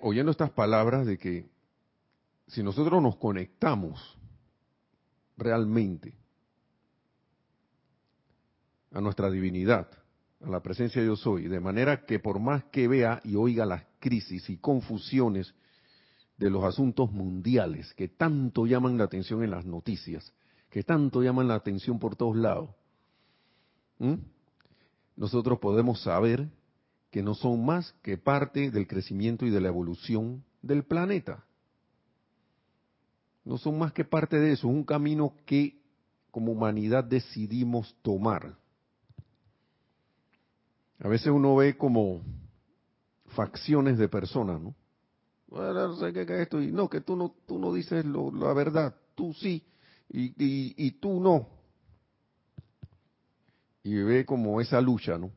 [0.00, 1.46] oyendo estas palabras de que
[2.46, 4.18] si nosotros nos conectamos
[5.36, 6.14] realmente
[8.92, 9.90] a nuestra divinidad,
[10.42, 13.66] a la presencia de Dios hoy, de manera que por más que vea y oiga
[13.66, 15.54] las crisis y confusiones
[16.36, 20.32] de los asuntos mundiales que tanto llaman la atención en las noticias,
[20.70, 22.70] que tanto llaman la atención por todos lados,
[25.16, 26.48] nosotros podemos saber
[27.10, 31.44] que no son más que parte del crecimiento y de la evolución del planeta.
[33.44, 35.80] No son más que parte de eso, es un camino que
[36.30, 38.54] como humanidad decidimos tomar.
[41.00, 42.22] A veces uno ve como
[43.28, 44.74] facciones de personas, ¿no?
[46.42, 49.64] esto, y no, que tú no, tú no dices la verdad, tú sí,
[50.10, 51.48] y, y, tú no.
[53.82, 55.30] Y ve como esa lucha, ¿no?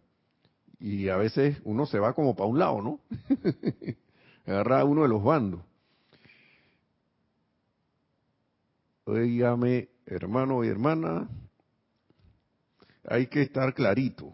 [0.80, 3.00] Y a veces uno se va como para un lado, ¿no?
[4.46, 5.62] Agarra a uno de los bandos.
[9.06, 11.30] Óigame, hermano y hermana,
[13.06, 14.32] hay que estar clarito.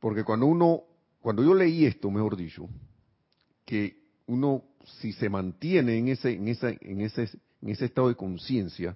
[0.00, 0.82] Porque cuando uno,
[1.24, 2.68] cuando yo leí esto, mejor dicho,
[3.64, 4.62] que uno
[5.00, 7.30] si se mantiene en ese en esa en ese
[7.62, 8.94] en ese estado de conciencia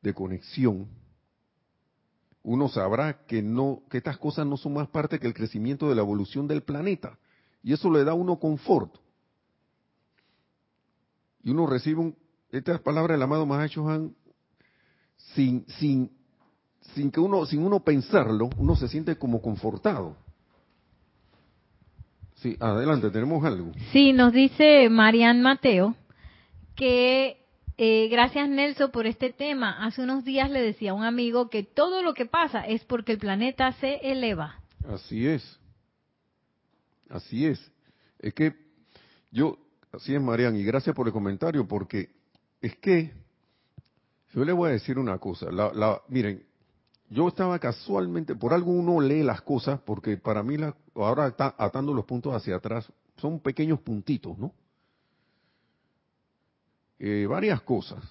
[0.00, 0.88] de conexión
[2.42, 5.94] uno sabrá que no que estas cosas no son más parte que el crecimiento de
[5.94, 7.18] la evolución del planeta.
[7.62, 8.96] Y eso le da a uno confort.
[11.44, 12.16] Y uno recibe un,
[12.50, 14.14] estas palabras del amado Mahacho Han
[15.34, 16.10] sin sin
[16.94, 20.16] sin que uno sin uno pensarlo uno se siente como confortado
[22.40, 23.72] Sí, adelante, tenemos algo.
[23.92, 25.96] Sí, nos dice Marian Mateo
[26.76, 27.44] que
[27.76, 29.84] eh, gracias Nelson por este tema.
[29.84, 33.12] Hace unos días le decía a un amigo que todo lo que pasa es porque
[33.12, 34.60] el planeta se eleva.
[34.88, 35.58] Así es.
[37.08, 37.72] Así es.
[38.20, 38.54] Es que
[39.32, 39.58] yo,
[39.92, 42.10] así es Marian, y gracias por el comentario, porque
[42.60, 43.12] es que
[44.32, 45.50] yo le voy a decir una cosa.
[45.50, 46.44] La, la, miren,
[47.10, 51.54] yo estaba casualmente, por algo uno lee las cosas, porque para mí, la, ahora está
[51.56, 54.52] atando los puntos hacia atrás, son pequeños puntitos, ¿no?
[56.98, 58.02] Eh, varias cosas.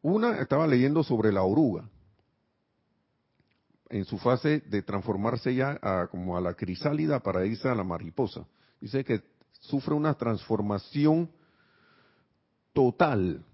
[0.00, 1.88] Una, estaba leyendo sobre la oruga,
[3.92, 7.84] en su fase de transformarse ya a, como a la crisálida para irse a la
[7.84, 8.46] mariposa.
[8.80, 9.22] Dice que
[9.60, 11.30] sufre una transformación
[12.72, 13.44] total.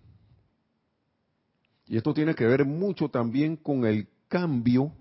[1.86, 4.92] Y esto tiene que ver mucho también con el cambio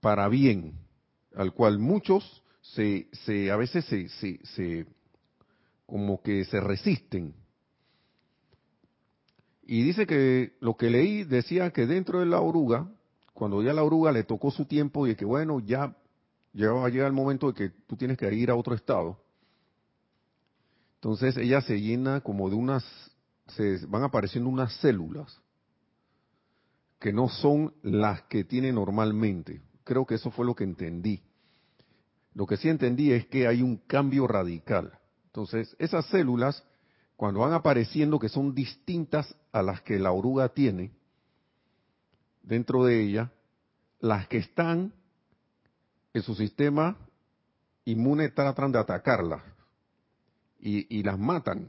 [0.00, 0.74] para bien,
[1.34, 4.86] al cual muchos se, se a veces se, se,
[5.86, 7.34] como que se resisten.
[9.64, 12.90] Y dice que lo que leí decía que dentro de la oruga,
[13.32, 15.96] cuando ya la oruga le tocó su tiempo y que bueno, ya
[16.52, 19.18] llegaba llega el momento de que tú tienes que ir a otro estado.
[20.96, 22.84] Entonces ella se llena como de unas,
[23.48, 25.41] se van apareciendo unas células
[27.02, 29.60] que no son las que tiene normalmente.
[29.82, 31.20] Creo que eso fue lo que entendí.
[32.32, 34.96] Lo que sí entendí es que hay un cambio radical.
[35.26, 36.62] Entonces, esas células,
[37.16, 40.92] cuando van apareciendo que son distintas a las que la oruga tiene
[42.40, 43.32] dentro de ella,
[43.98, 44.94] las que están
[46.14, 46.96] en su sistema
[47.84, 49.42] inmune tratan de atacarlas
[50.60, 51.68] y, y las matan.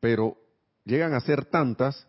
[0.00, 0.36] Pero
[0.84, 2.08] llegan a ser tantas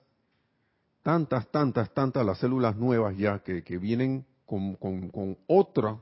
[1.03, 5.97] tantas, tantas, tantas las células nuevas ya que, vienen con, con, otra,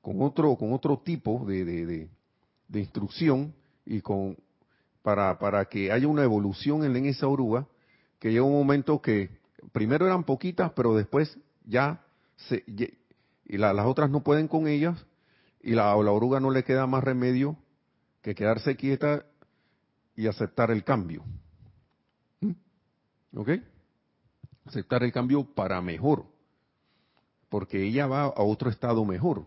[0.00, 2.08] con otro, con otro tipo de, de,
[2.68, 3.54] de, instrucción
[3.84, 4.36] y con
[5.02, 7.66] para, para que haya una evolución en, esa oruga,
[8.18, 9.30] que llega un momento que
[9.72, 12.02] primero eran poquitas, pero después ya
[12.36, 15.06] se, y las otras no pueden con ellas
[15.60, 17.56] y la, la oruga no le queda más remedio
[18.22, 19.26] que quedarse quieta
[20.16, 21.24] y aceptar el cambio.
[22.40, 22.52] ¿Mm?
[23.36, 23.50] ¿Ok?
[24.64, 26.24] Aceptar el cambio para mejor,
[27.48, 29.44] porque ella va a otro estado mejor.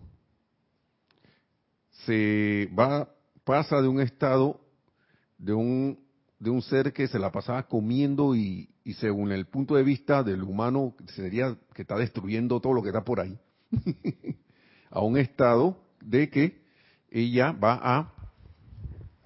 [2.06, 3.10] Se va,
[3.44, 4.60] pasa de un estado
[5.38, 6.00] de un,
[6.40, 10.44] de un ser que se la pasaba comiendo y, según el punto de vista del
[10.44, 13.38] humano sería que está destruyendo todo lo que está por ahí,
[14.90, 16.62] a un estado de que
[17.12, 18.14] ella va a,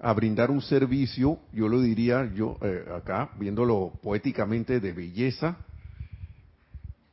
[0.00, 5.56] a brindar un servicio, yo lo diría yo eh, acá, viéndolo poéticamente, de belleza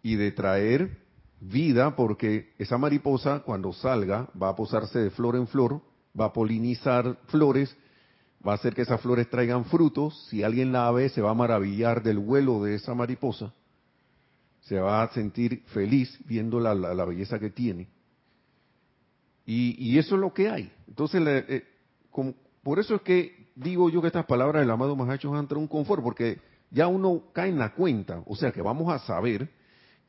[0.01, 0.97] y de traer
[1.39, 5.81] vida, porque esa mariposa cuando salga va a posarse de flor en flor,
[6.19, 7.75] va a polinizar flores,
[8.45, 11.35] va a hacer que esas flores traigan frutos, si alguien la ve se va a
[11.35, 13.53] maravillar del vuelo de esa mariposa,
[14.61, 17.87] se va a sentir feliz viendo la, la belleza que tiene.
[19.51, 20.71] Y, eso es lo que hay.
[20.87, 21.63] Entonces, eh,
[22.61, 26.03] por eso es que digo yo que estas palabras del amado Mahacho han un confort,
[26.03, 29.49] porque ya uno cae en la cuenta, o sea que vamos a saber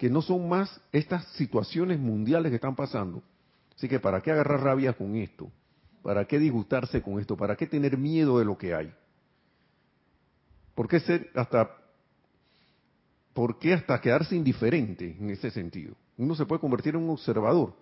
[0.01, 3.23] que no son más estas situaciones mundiales que están pasando.
[3.77, 5.53] Así que ¿para qué agarrar rabia con esto?
[6.03, 7.37] ¿Para qué disgustarse con esto?
[7.37, 8.91] ¿Para qué tener miedo de lo que hay?
[10.75, 11.77] ¿Por qué ser hasta
[13.35, 15.95] ¿Por qué hasta quedarse indiferente en ese sentido?
[16.17, 17.75] Uno se puede convertir en un observador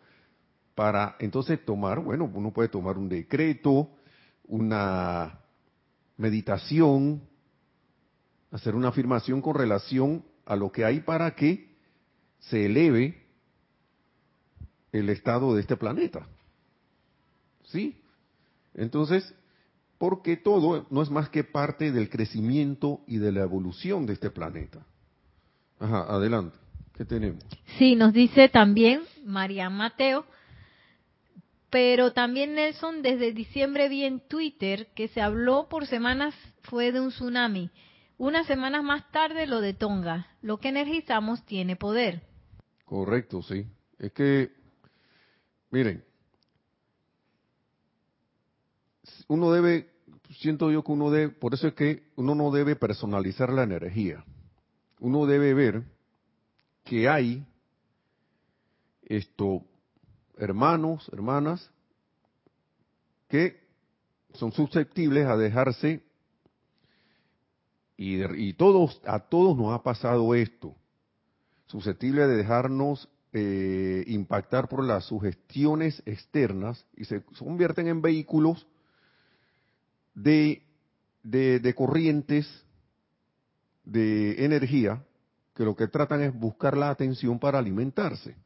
[0.74, 3.90] para entonces tomar, bueno, uno puede tomar un decreto,
[4.48, 5.38] una
[6.16, 7.22] meditación,
[8.50, 11.67] hacer una afirmación con relación a lo que hay para que
[12.40, 13.22] se eleve
[14.92, 16.26] el estado de este planeta.
[17.64, 18.00] ¿Sí?
[18.74, 19.34] Entonces,
[19.98, 24.30] porque todo no es más que parte del crecimiento y de la evolución de este
[24.30, 24.86] planeta.
[25.78, 26.56] Ajá, adelante.
[26.96, 27.44] ¿Qué tenemos?
[27.78, 30.24] Sí, nos dice también María Mateo,
[31.70, 37.00] pero también Nelson, desde diciembre vi en Twitter que se habló por semanas fue de
[37.00, 37.70] un tsunami.
[38.16, 40.26] Unas semanas más tarde lo de Tonga.
[40.42, 42.22] Lo que energizamos tiene poder.
[42.88, 43.66] Correcto, sí.
[43.98, 44.50] Es que,
[45.70, 46.02] miren,
[49.26, 49.90] uno debe,
[50.38, 54.24] siento yo que uno debe, por eso es que uno no debe personalizar la energía.
[55.00, 55.82] Uno debe ver
[56.84, 57.46] que hay
[59.02, 59.64] esto
[60.38, 61.70] hermanos, hermanas,
[63.28, 63.68] que
[64.32, 66.02] son susceptibles a dejarse,
[68.00, 70.76] y, todos, a todos nos ha pasado esto,
[71.68, 78.66] susceptibles de dejarnos eh, impactar por las sugestiones externas y se convierten en vehículos
[80.14, 80.62] de,
[81.22, 82.46] de corrientes
[83.84, 85.02] de energía
[85.54, 88.36] que lo que tratan es buscar la atención para alimentarse.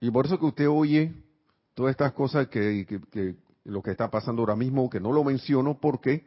[0.00, 1.12] Y por eso que usted oye
[1.74, 6.26] todas estas cosas que, lo que está pasando ahora mismo, que no lo menciono porque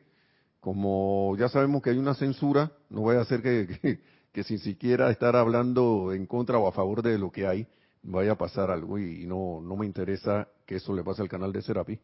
[0.65, 3.99] como ya sabemos que hay una censura, no voy a hacer que,
[4.33, 7.67] que, sin siquiera estar hablando en contra o a favor de lo que hay,
[8.01, 11.53] vaya a pasar algo y, no, no me interesa que eso le pase al canal
[11.53, 11.99] de Serapi.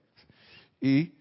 [0.79, 1.15] Y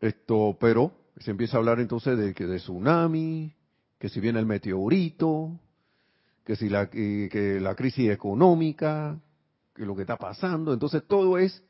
[0.00, 3.52] esto, pero se empieza a hablar entonces de que de tsunami,
[3.98, 5.58] que si viene el meteorito,
[6.44, 9.18] que si la, que la crisis económica,
[9.74, 10.72] lo que está pasando.
[10.72, 11.60] Entonces todo es,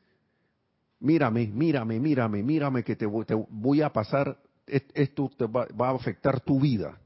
[0.99, 4.37] mírame, mírame, mírame, mírame que te, voy a pasar,
[4.69, 6.99] esto te va, a afectar tu vida.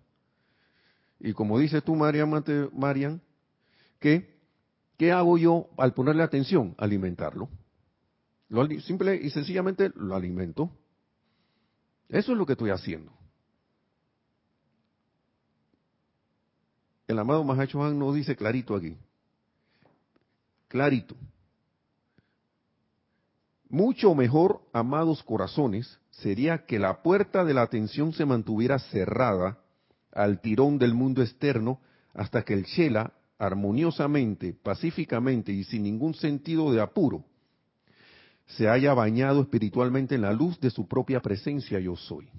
[1.19, 3.21] Y como dices tú, Marian, Marian
[3.99, 4.37] que,
[4.97, 6.75] ¿qué hago yo al ponerle atención?
[6.77, 7.49] Alimentarlo.
[8.49, 10.69] Lo, simple y sencillamente lo alimento.
[12.09, 13.11] Eso es lo que estoy haciendo.
[17.07, 18.97] El amado Mahacho nos dice clarito aquí
[20.73, 21.15] clarito.
[23.73, 29.57] Mucho mejor, amados corazones, sería que la puerta de la atención se mantuviera cerrada
[30.11, 31.79] al tirón del mundo externo
[32.13, 37.25] hasta que el Shela, armoniosamente, pacíficamente y sin ningún sentido de apuro,
[38.45, 42.29] se haya bañado espiritualmente en la luz de su propia presencia yo soy,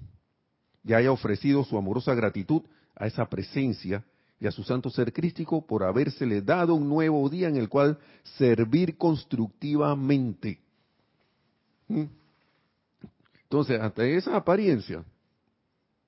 [0.85, 2.61] y haya ofrecido su amorosa gratitud
[2.95, 4.05] a esa presencia
[4.39, 7.99] y a su santo ser crístico por habérsele dado un nuevo día en el cual
[8.37, 10.63] servir constructivamente.
[11.87, 12.03] ¿Mm?
[13.43, 15.03] Entonces, ante esa apariencia,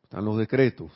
[0.04, 0.92] están los decretos.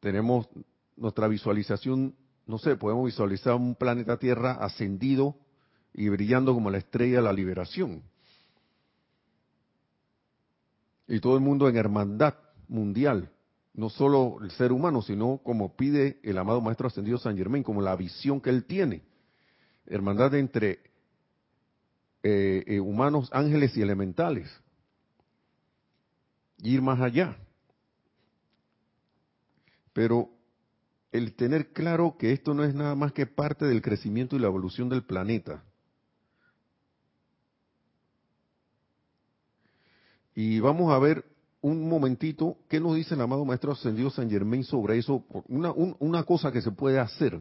[0.00, 0.48] Tenemos
[0.96, 2.14] nuestra visualización,
[2.46, 5.36] no sé, podemos visualizar un planeta Tierra ascendido
[5.92, 8.02] y brillando como la estrella de la liberación.
[11.06, 12.34] Y todo el mundo en hermandad
[12.68, 13.30] mundial,
[13.74, 17.82] no solo el ser humano, sino como pide el amado Maestro Ascendido San Germain, como
[17.82, 19.02] la visión que él tiene.
[19.86, 20.78] Hermandad entre
[22.26, 24.50] eh, eh, humanos, ángeles y elementales.
[26.62, 27.36] Ir más allá.
[29.92, 30.30] Pero
[31.12, 34.46] el tener claro que esto no es nada más que parte del crecimiento y la
[34.46, 35.62] evolución del planeta.
[40.34, 41.26] Y vamos a ver
[41.60, 46.22] un momentito qué nos dice el amado Maestro Ascendido San Germain sobre eso, una, una
[46.22, 47.38] cosa que se puede hacer.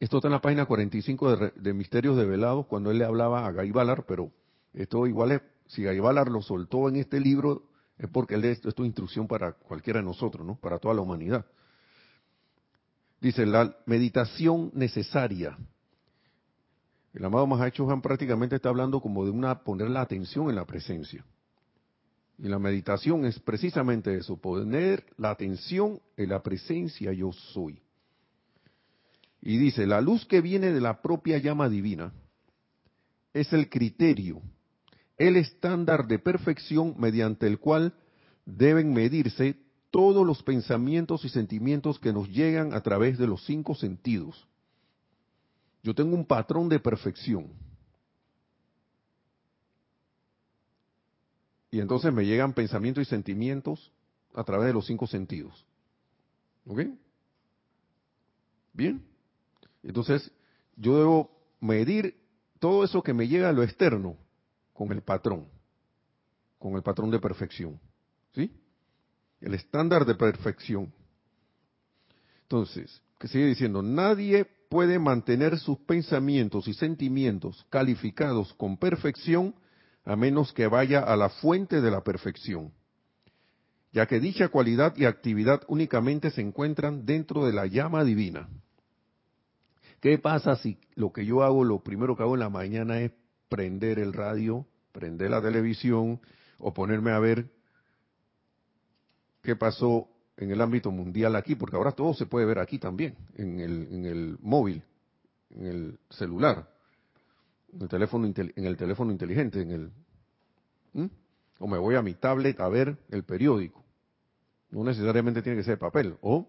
[0.00, 3.52] Esto está en la página 45 de, de Misterios Develados, cuando él le hablaba a
[3.52, 4.30] Gaibalar, pero
[4.72, 7.64] esto igual es, si Gaibalar lo soltó en este libro,
[7.98, 10.54] es porque él, esto es instrucción para cualquiera de nosotros, ¿no?
[10.54, 11.44] Para toda la humanidad.
[13.20, 15.58] Dice, la meditación necesaria.
[17.12, 20.64] El amado Mahacho Han prácticamente está hablando como de una poner la atención en la
[20.64, 21.24] presencia.
[22.38, 27.82] Y la meditación es precisamente eso, poner la atención en la presencia yo soy.
[29.40, 32.12] Y dice, la luz que viene de la propia llama divina
[33.32, 34.42] es el criterio,
[35.16, 37.94] el estándar de perfección mediante el cual
[38.44, 39.56] deben medirse
[39.90, 44.46] todos los pensamientos y sentimientos que nos llegan a través de los cinco sentidos.
[45.82, 47.48] Yo tengo un patrón de perfección.
[51.70, 53.92] Y entonces me llegan pensamientos y sentimientos
[54.34, 55.64] a través de los cinco sentidos.
[56.66, 56.80] ¿Ok?
[58.72, 59.02] Bien.
[59.82, 60.30] Entonces,
[60.76, 62.16] yo debo medir
[62.58, 64.16] todo eso que me llega a lo externo
[64.72, 65.46] con el patrón,
[66.58, 67.80] con el patrón de perfección.
[68.34, 68.52] ¿Sí?
[69.40, 70.92] el estándar de perfección.
[72.42, 79.54] Entonces, que sigue diciendo, nadie puede mantener sus pensamientos y sentimientos calificados con perfección
[80.04, 82.72] a menos que vaya a la fuente de la perfección,
[83.92, 88.48] ya que dicha cualidad y actividad únicamente se encuentran dentro de la llama divina.
[90.00, 93.12] ¿Qué pasa si lo que yo hago, lo primero que hago en la mañana es
[93.48, 96.20] prender el radio, prender la televisión
[96.58, 97.50] o ponerme a ver
[99.42, 103.16] qué pasó en el ámbito mundial aquí, porque ahora todo se puede ver aquí también,
[103.34, 104.82] en el, en el móvil,
[105.50, 106.68] en el celular,
[107.72, 109.92] en el teléfono, en el teléfono inteligente, en el,
[111.58, 113.84] o me voy a mi tablet a ver el periódico.
[114.70, 116.46] No necesariamente tiene que ser papel, o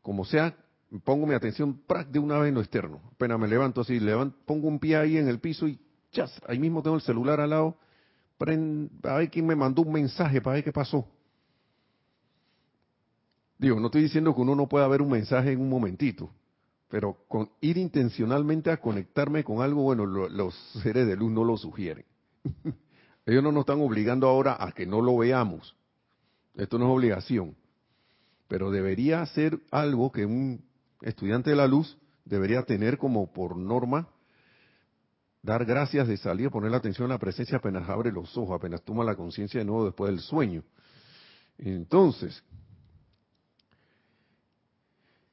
[0.00, 0.56] como sea,
[1.00, 1.80] pongo mi atención
[2.10, 3.00] de una vez en lo externo.
[3.12, 5.78] Apenas me levanto así, levanto, pongo un pie ahí en el piso y
[6.10, 7.76] chas, ahí mismo tengo el celular al lado,
[9.04, 11.06] a ver quién me mandó un mensaje para ver qué pasó
[13.62, 16.30] Digo, no estoy diciendo que uno no pueda ver un mensaje en un momentito,
[16.88, 17.16] pero
[17.60, 22.04] ir intencionalmente a conectarme con algo, bueno, los seres de luz no lo sugieren.
[23.24, 25.76] Ellos no nos están obligando ahora a que no lo veamos.
[26.56, 27.54] Esto no es obligación.
[28.48, 30.64] Pero debería ser algo que un
[31.02, 34.08] estudiante de la luz debería tener como por norma
[35.42, 38.82] dar gracias de salir, poner la atención a la presencia apenas abre los ojos, apenas
[38.82, 40.62] toma la conciencia de nuevo después del sueño.
[41.58, 42.42] Entonces,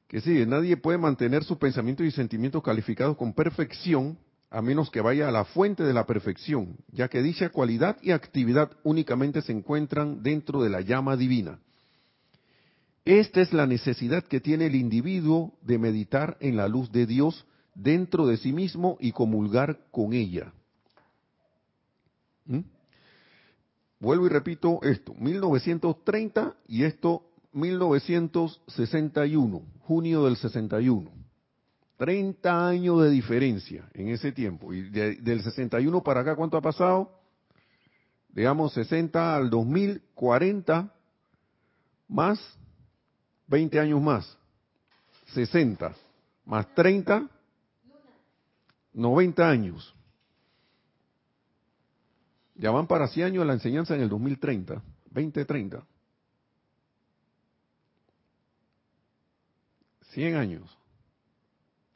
[0.08, 4.18] que sí, nadie puede mantener sus pensamientos y sentimientos calificados con perfección
[4.50, 8.10] a menos que vaya a la fuente de la perfección, ya que dicha cualidad y
[8.10, 11.60] actividad únicamente se encuentran dentro de la llama divina.
[13.04, 17.46] Esta es la necesidad que tiene el individuo de meditar en la luz de Dios
[17.74, 20.52] dentro de sí mismo y comulgar con ella.
[22.44, 22.60] ¿Mm?
[24.00, 31.10] Vuelvo y repito esto, 1930 y esto 1961, junio del 61.
[31.96, 34.72] 30 años de diferencia en ese tiempo.
[34.72, 37.20] Y del 61 para acá, ¿cuánto ha pasado?
[38.30, 40.94] Digamos 60 al 2040,
[42.08, 42.40] más
[43.50, 44.38] 20 años más.
[45.34, 45.94] 60
[46.46, 47.28] más 30,
[48.92, 49.94] 90 años.
[52.56, 55.86] Ya van para 100 años la enseñanza en el 2030, 2030.
[60.10, 60.76] 100 años.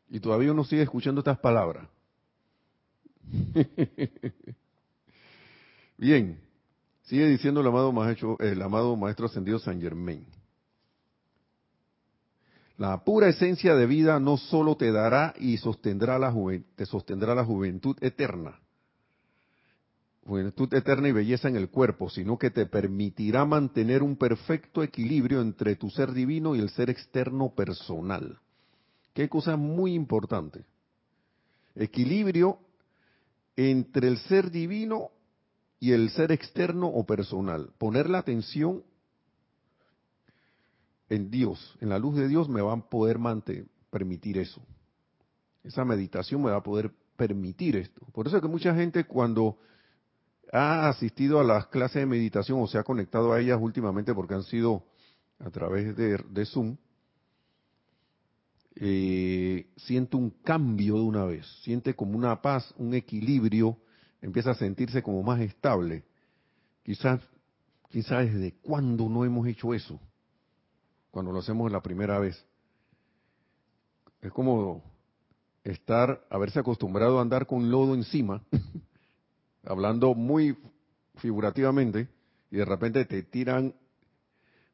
[0.09, 1.89] Y todavía uno sigue escuchando estas palabras.
[5.99, 6.41] Bien,
[7.03, 10.25] sigue diciendo el amado, maestro, el amado maestro ascendido San Germain.
[12.77, 16.35] La pura esencia de vida no solo te dará y sostendrá la
[16.75, 18.59] te sostendrá la juventud eterna,
[20.27, 25.41] juventud eterna y belleza en el cuerpo, sino que te permitirá mantener un perfecto equilibrio
[25.41, 28.39] entre tu ser divino y el ser externo personal.
[29.13, 30.65] Qué cosa muy importante.
[31.77, 32.59] equilibrio
[33.57, 35.11] entre el ser divino
[35.79, 37.71] y el ser externo o personal.
[37.79, 38.83] Poner la atención
[41.09, 43.19] en Dios, en la luz de Dios, me va a poder
[43.91, 44.63] permitir eso.
[45.63, 48.07] Esa meditación me va a poder permitir esto.
[48.13, 49.59] Por eso es que mucha gente cuando
[50.53, 54.35] ha asistido a las clases de meditación o se ha conectado a ellas últimamente porque
[54.35, 54.85] han sido
[55.39, 56.77] a través de, Zoom,
[58.77, 63.79] eh, siente un cambio de una vez, siente como una paz, un equilibrio,
[64.21, 66.05] empieza a sentirse como más estable.
[66.83, 67.21] Quizás,
[67.91, 70.01] quizás desde cuándo no hemos hecho eso,
[71.15, 72.45] cuando lo hacemos la primera vez.
[74.21, 74.83] Es como
[75.63, 78.43] estar, haberse acostumbrado a andar con lodo encima,
[79.63, 80.59] hablando muy
[81.19, 82.09] figurativamente,
[82.51, 83.73] y de repente te tiran,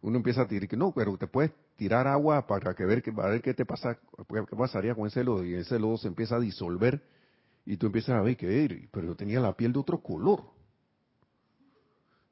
[0.01, 3.29] uno empieza a tirar, que no, pero te puedes tirar agua para que ver, para
[3.29, 6.41] ver qué te pasa, qué pasaría con ese lodo, y ese lodo se empieza a
[6.41, 7.03] disolver,
[7.67, 10.41] y tú empiezas a ver que, pero yo tenía la piel de otro color.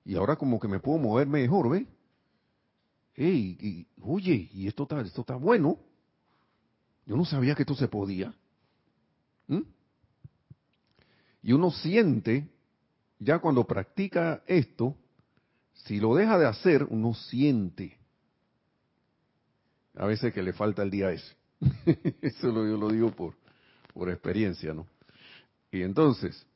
[0.07, 1.87] Y ahora como que me puedo mover mejor, ¿ve?
[3.21, 5.79] Y, oye, y esto está, esto está bueno.
[7.05, 8.33] Yo no sabía que esto se podía.
[9.49, 9.63] ¿Mm?
[11.43, 12.49] Y uno siente,
[13.19, 14.95] ya cuando practica esto,
[15.73, 17.99] si lo deja de hacer, uno siente
[19.97, 21.35] a veces que le falta el día ese.
[22.23, 23.35] Eso yo lo digo por,
[23.93, 24.87] por experiencia, ¿no?
[25.73, 26.47] Y entonces,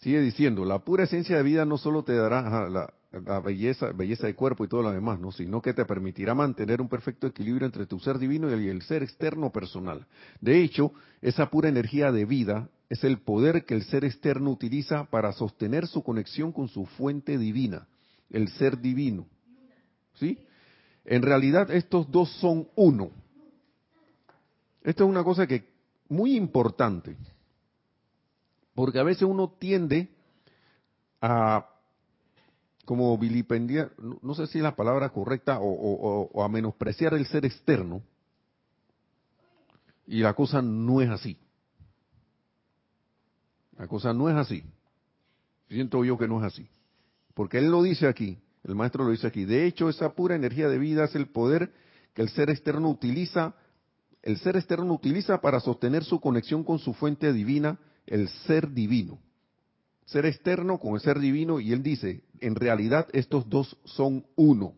[0.00, 4.26] sigue diciendo, la pura esencia de vida no solo te dará la, la, belleza, belleza
[4.26, 5.32] de cuerpo y todo lo demás, ¿no?
[5.32, 9.02] sino que te permitirá mantener un perfecto equilibrio entre tu ser divino y el ser
[9.02, 10.06] externo personal.
[10.40, 10.92] De hecho,
[11.22, 15.86] esa pura energía de vida es el poder que el ser externo utiliza para sostener
[15.86, 17.86] su conexión con su fuente divina,
[18.30, 19.26] el ser divino.
[20.14, 20.38] ¿Sí?
[21.04, 23.10] En realidad estos dos son uno.
[24.82, 25.64] Esto es una cosa que
[26.08, 27.16] muy importante,
[28.74, 30.08] porque a veces uno tiende
[31.20, 31.77] a
[32.88, 38.02] como vilipendiar, no, sé si es la palabra correcta, o a menospreciar el ser externo,
[40.06, 41.36] y la cosa no es así.
[43.76, 44.64] La cosa no es así.
[45.68, 46.66] Siento yo que no es así.
[47.34, 49.44] Porque él lo dice aquí, el maestro lo dice aquí.
[49.44, 51.74] De hecho, esa pura energía de vida es el poder
[52.14, 53.54] que el ser externo utiliza,
[54.22, 59.18] el ser externo utiliza para sostener su conexión con su fuente divina, el ser divino.
[60.08, 64.74] Ser externo con el ser divino, y él dice, en realidad estos dos son uno.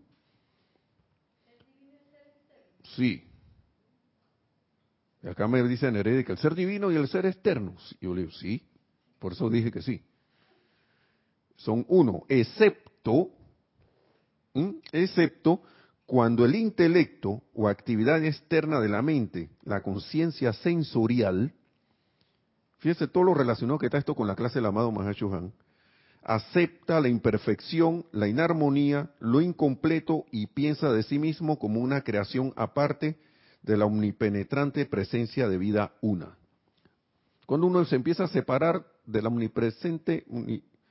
[2.97, 3.23] Sí.
[5.23, 7.77] Y acá me dice Nereida que el ser divino y el ser externo.
[8.01, 8.67] Yo le digo, sí.
[9.21, 10.03] Por eso dije que sí.
[11.55, 13.31] Son uno, excepto,
[14.91, 15.63] excepto
[16.07, 21.55] cuando el intelecto o actividad externa de la mente, la conciencia sensorial,
[22.81, 25.53] fíjese todo lo relacionado que está esto con la clase del amado Mahashohan,
[26.23, 32.53] acepta la imperfección, la inarmonía, lo incompleto y piensa de sí mismo como una creación
[32.57, 33.19] aparte
[33.63, 36.37] de la omnipenetrante presencia de vida una.
[37.47, 40.25] Cuando uno se empieza a separar de la omnipresente,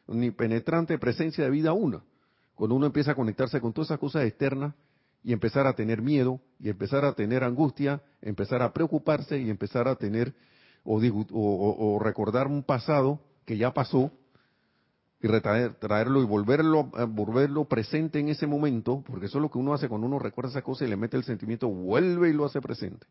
[0.07, 2.03] omnipenetrante presencia de vida una.
[2.55, 4.73] Cuando uno empieza a conectarse con todas esas cosas externas
[5.23, 9.87] y empezar a tener miedo y empezar a tener angustia, empezar a preocuparse y empezar
[9.87, 10.33] a tener
[10.83, 14.11] o, recordar un pasado que ya pasó
[15.21, 15.27] y
[15.79, 19.89] traerlo y volverlo, volverlo presente en ese momento, porque eso es lo que uno hace
[19.89, 23.05] cuando uno recuerda esa cosa y le mete el sentimiento, vuelve y lo hace presente.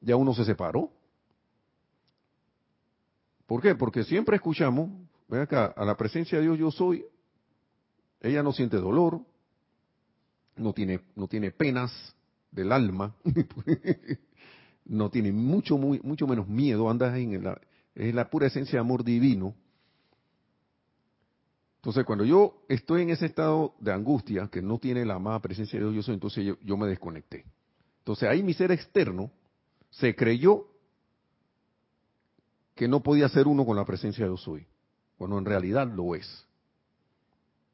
[0.00, 0.90] Ya uno se separó,
[3.52, 3.74] ¿Por qué?
[3.74, 4.88] Porque siempre escuchamos,
[5.28, 7.04] ven acá, a la presencia de Dios yo soy,
[8.22, 9.20] ella no siente dolor,
[10.56, 12.16] no tiene, no tiene penas
[12.50, 13.14] del alma,
[14.84, 17.60] no tiene mucho, mucho menos miedo, anda en la,
[17.94, 19.54] la pura esencia de amor divino.
[21.82, 25.80] Entonces, cuando yo estoy en ese estado de angustia, que no tiene la amada presencia
[25.80, 27.44] de Dios, yo soy, entonces yo, me desconecté.
[27.98, 29.32] Entonces ahí mi ser externo
[29.90, 30.68] se creyó
[32.76, 34.64] que no podía ser uno con la presencia de Dios soy,
[35.18, 36.46] cuando en realidad lo es.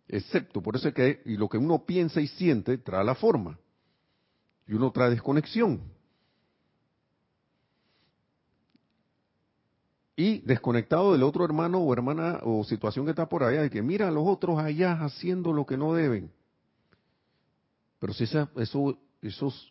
[0.08, 3.58] Excepto, por eso es que y lo que uno piensa y siente trae la forma.
[4.66, 5.82] Y uno trae desconexión.
[10.18, 13.82] Y desconectado del otro hermano o hermana o situación que está por allá, de que
[13.82, 16.32] mira a los otros allá haciendo lo que no deben.
[18.00, 19.70] Pero si esa, eso, esos,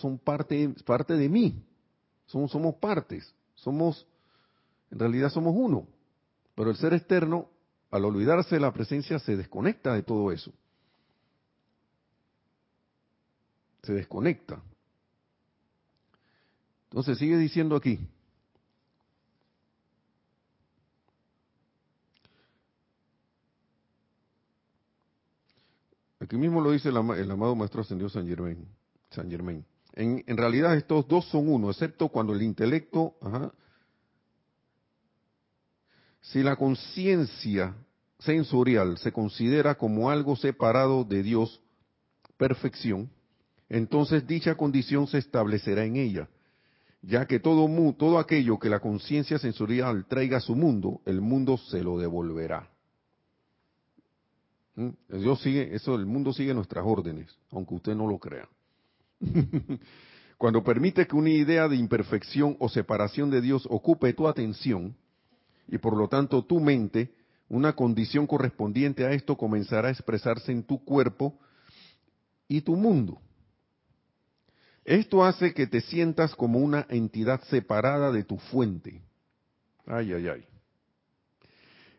[0.00, 1.64] son parte, parte de mí.
[2.26, 3.34] Somos, somos partes.
[3.56, 4.06] Somos
[4.92, 5.88] en realidad somos uno.
[6.54, 7.48] Pero el ser externo,
[7.90, 10.52] al olvidarse de la presencia, se desconecta de todo eso.
[13.82, 14.62] Se desconecta.
[16.84, 17.98] Entonces sigue diciendo aquí,
[26.28, 28.68] Aquí mismo lo dice el, amado Maestro Ascendido San Germain.
[29.08, 29.64] San Germain.
[29.94, 33.50] En, realidad estos dos son uno, excepto cuando el intelecto, ajá,
[36.20, 37.74] si la conciencia
[38.18, 41.62] sensorial se considera como algo separado de Dios,
[42.36, 43.08] perfección,
[43.70, 46.28] entonces dicha condición se establecerá en ella,
[47.00, 51.56] ya que todo, todo aquello que la conciencia sensorial traiga a su mundo, el mundo
[51.56, 52.68] se lo devolverá.
[54.78, 54.90] ¿Mm?
[55.08, 58.48] Dios sigue, eso, el mundo sigue nuestras órdenes, aunque usted no lo crea.
[60.38, 64.94] Cuando permite que una idea de imperfección o separación de Dios ocupe tu atención,
[65.66, 67.12] y por lo tanto tu mente,
[67.48, 71.36] una condición correspondiente a esto comenzará a expresarse en tu cuerpo
[72.46, 73.20] y tu mundo.
[74.84, 79.02] Esto hace que te sientas como una entidad separada de tu fuente.
[79.86, 80.47] Ay, ay, ay.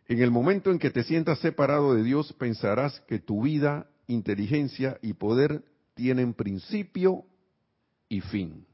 [0.10, 4.98] En el momento en que te sientas separado de Dios, pensarás que tu vida, inteligencia
[5.04, 7.26] y poder tienen principio
[8.10, 8.66] y fin.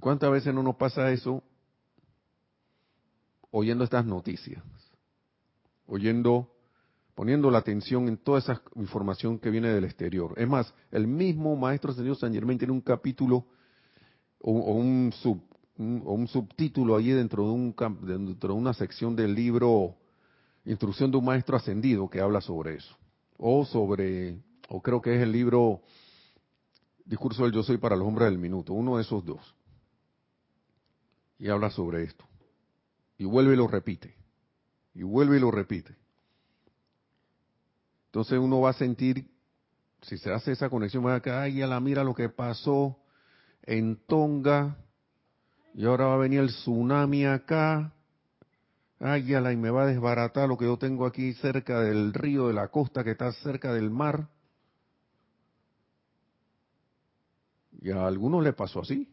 [0.00, 1.40] ¿Cuántas veces no nos pasa eso
[3.52, 4.64] oyendo estas noticias?
[5.86, 6.52] Oyendo,
[7.14, 10.34] poniendo la atención en toda esa información que viene del exterior.
[10.36, 13.46] Es más, el mismo Maestro Señor San Germain tiene un capítulo
[14.40, 15.40] o, un, sub,
[15.78, 19.96] o un subtítulo allí dentro de, un, dentro de una sección del libro
[20.64, 22.96] Instrucción de un Maestro Ascendido que habla sobre eso.
[23.36, 25.82] O sobre, o creo que es el libro
[27.04, 29.54] Discurso del Yo Soy para los Hombres del Minuto, uno de esos dos
[31.38, 32.24] y habla sobre esto.
[33.18, 34.14] Y vuelve y lo repite.
[34.94, 35.94] Y vuelve y lo repite.
[38.06, 39.28] Entonces uno va a sentir,
[40.02, 42.96] si se hace esa conexión, va a decir, ay, ya la mira lo que pasó
[43.62, 44.78] en Tonga,
[45.74, 47.92] y ahora va a venir el tsunami acá,
[49.00, 52.14] ay, ya la, y me va a desbaratar lo que yo tengo aquí cerca del
[52.14, 54.28] río, de la costa que está cerca del mar.
[57.82, 59.10] Y a algunos le pasó así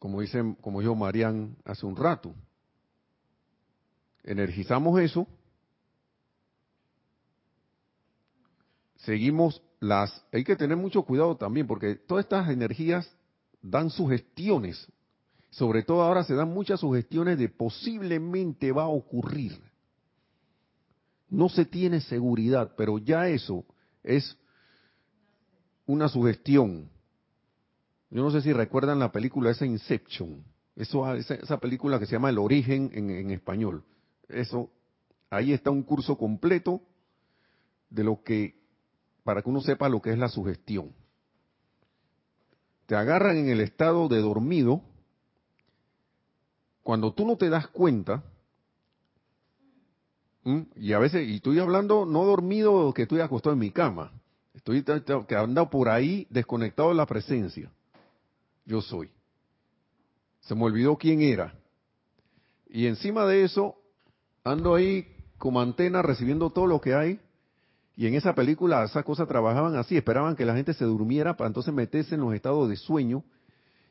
[0.00, 2.34] como dice, como dijo Marian hace un rato.
[4.24, 5.26] Energizamos eso,
[8.96, 13.14] seguimos las, hay que tener mucho cuidado también, porque todas estas energías
[13.62, 14.86] dan sugestiones,
[15.50, 19.60] sobre todo ahora se dan muchas sugestiones de posiblemente va a ocurrir.
[21.28, 23.64] No se tiene seguridad, pero ya eso
[24.02, 24.36] es
[25.86, 26.88] una sugestión
[28.10, 30.42] yo no sé si recuerdan la película esa Inception,
[30.74, 33.84] eso, esa, película que se llama El origen en, español.
[34.28, 34.70] Eso,
[35.30, 36.82] ahí está un curso completo
[37.88, 38.56] de lo que,
[39.22, 40.92] para que uno sepa lo que es la sugestión.
[42.90, 44.82] Te agarran en el estado de dormido,
[46.82, 48.24] cuando tú no te das cuenta,
[50.74, 54.10] y a veces, y estoy hablando no dormido que estoy acostado en mi cama,
[54.54, 57.70] estoy que ando por ahí desconectado de la presencia
[58.66, 59.08] yo soy.
[60.40, 61.54] Se me olvidó quién era.
[62.68, 63.76] Y encima de eso,
[64.42, 65.06] ando ahí
[65.38, 67.20] como antena recibiendo todo lo que hay.
[68.00, 71.48] Y en esa película esas cosas trabajaban así, esperaban que la gente se durmiera para
[71.48, 73.22] entonces meterse en los estados de sueño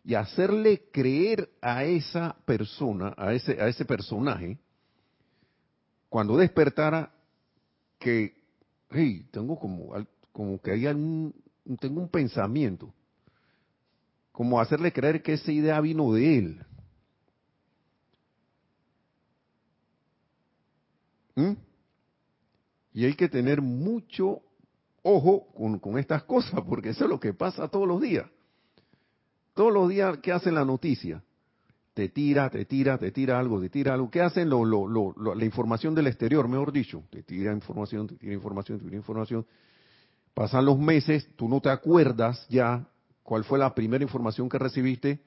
[0.04, 4.58] y hacerle creer a esa persona, a ese, a ese personaje,
[6.10, 7.12] cuando despertara,
[8.00, 8.34] que,
[8.90, 9.94] hey, tengo como,
[10.32, 11.36] como que hay algún,
[11.80, 12.92] tengo un pensamiento
[14.32, 16.66] como hacerle creer que esa idea vino de él.
[21.36, 21.69] ¿Mm?
[22.94, 24.42] Y hay que tener mucho
[25.04, 25.48] ojo
[25.82, 28.26] con, estas cosas, porque eso es lo que pasa todos los días.
[29.54, 31.24] Todos los días, ¿qué hacen la noticia?
[31.94, 34.10] Te tira, te tira, te tira algo, te tira algo.
[34.10, 34.66] ¿Qué hacen lo,
[35.36, 37.04] la información del exterior, mejor dicho?
[37.10, 39.46] Te tira información, te tira información, te tira información.
[40.34, 42.88] Pasan los meses, tú no te acuerdas ya
[43.24, 45.20] cuál fue la primera información que recibiste,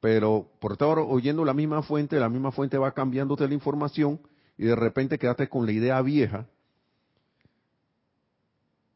[0.00, 4.20] pero por estar oyendo la misma fuente, la misma fuente va cambiándote la información
[4.56, 6.46] y de repente quedaste con la idea vieja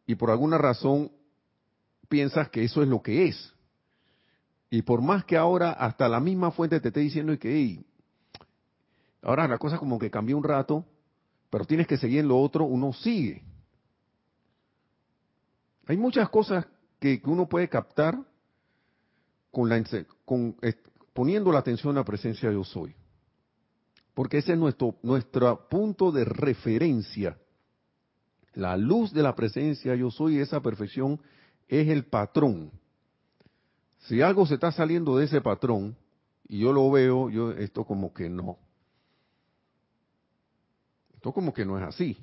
[0.08, 1.12] y por alguna razón
[2.08, 3.54] piensas que eso es lo que es.
[4.70, 7.84] Y por más que ahora hasta la misma fuente te esté diciendo que
[9.20, 10.82] ahora la cosa como que cambió un rato,
[11.50, 13.42] pero tienes que seguir en lo otro, uno sigue.
[15.86, 16.66] Hay muchas cosas
[16.98, 18.18] que, uno puede captar
[19.50, 19.84] con la,
[20.24, 20.56] con,
[21.12, 22.94] poniendo la atención a la presencia de yo soy.
[24.14, 27.36] Porque ese es nuestro, nuestro punto de referencia.
[28.58, 31.20] La luz de la presencia yo soy, esa perfección,
[31.68, 32.72] es el patrón.
[34.00, 35.96] Si algo se está saliendo de ese patrón,
[36.48, 38.58] y yo lo veo, yo esto como que no.
[41.14, 42.18] Esto como que no es así.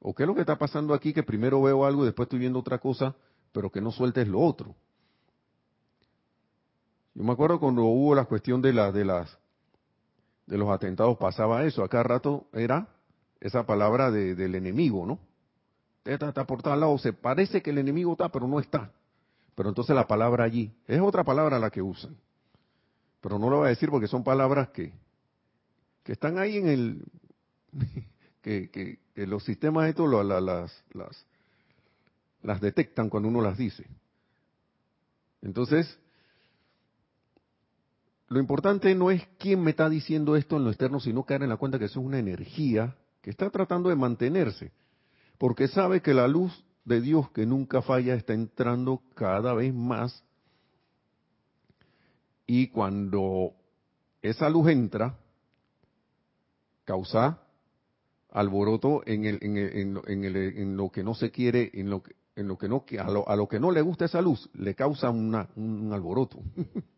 [0.00, 2.38] ¿O qué es lo que está pasando aquí que primero veo algo y después estoy
[2.38, 3.14] viendo otra cosa,
[3.52, 4.74] pero que no sueltes lo otro?
[7.12, 9.36] Yo me acuerdo cuando hubo la cuestión de, la, de las
[10.46, 12.88] de los atentados pasaba eso, acá rato era
[13.38, 15.25] esa palabra del enemigo, ¿no?
[16.06, 18.92] Está, está por tal lado, se parece que el enemigo está, pero no está.
[19.54, 22.16] Pero entonces la palabra allí, es otra palabra la que usan.
[23.20, 24.92] Pero no lo voy a decir porque son palabras que,
[26.04, 27.04] que están ahí en el,
[28.42, 31.26] que, que, los sistemas estos las, las,
[32.42, 33.86] las detectan cuando uno las dice.
[35.42, 35.98] Entonces,
[38.28, 41.48] lo importante no es quién me está diciendo esto en lo externo, sino caer en
[41.48, 44.70] la cuenta que eso es una energía que está tratando de mantenerse,
[45.38, 50.24] porque sabe que la luz de Dios que nunca falla está entrando cada vez más
[52.46, 53.54] y cuando
[54.22, 55.18] esa luz entra,
[56.84, 57.40] causa
[58.30, 59.56] alboroto en, el, en,
[60.06, 63.10] en, en, lo que no se quiere, en lo que, en lo que no a
[63.10, 66.38] lo, a lo que no le gusta esa luz, le causa una, un alboroto.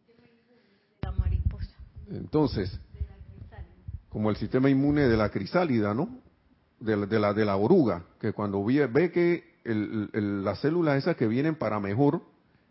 [2.11, 2.79] Entonces,
[4.09, 6.28] como el sistema inmune de la crisálida, ¿no?
[6.81, 11.57] De, la, de la oruga, que cuando ve, ve que las células esas que vienen
[11.57, 12.23] para mejor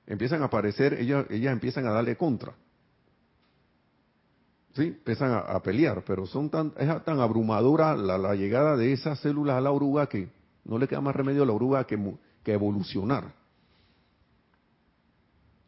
[0.05, 2.53] empiezan a aparecer, ellas, ellas empiezan a darle contra.
[4.73, 4.83] ¿Sí?
[4.83, 9.61] Empiezan a, pelear, pero son tan, es tan abrumadora la, llegada de esas células a
[9.61, 10.29] la oruga que
[10.63, 11.99] no le queda más remedio a la oruga que,
[12.43, 13.33] que evolucionar.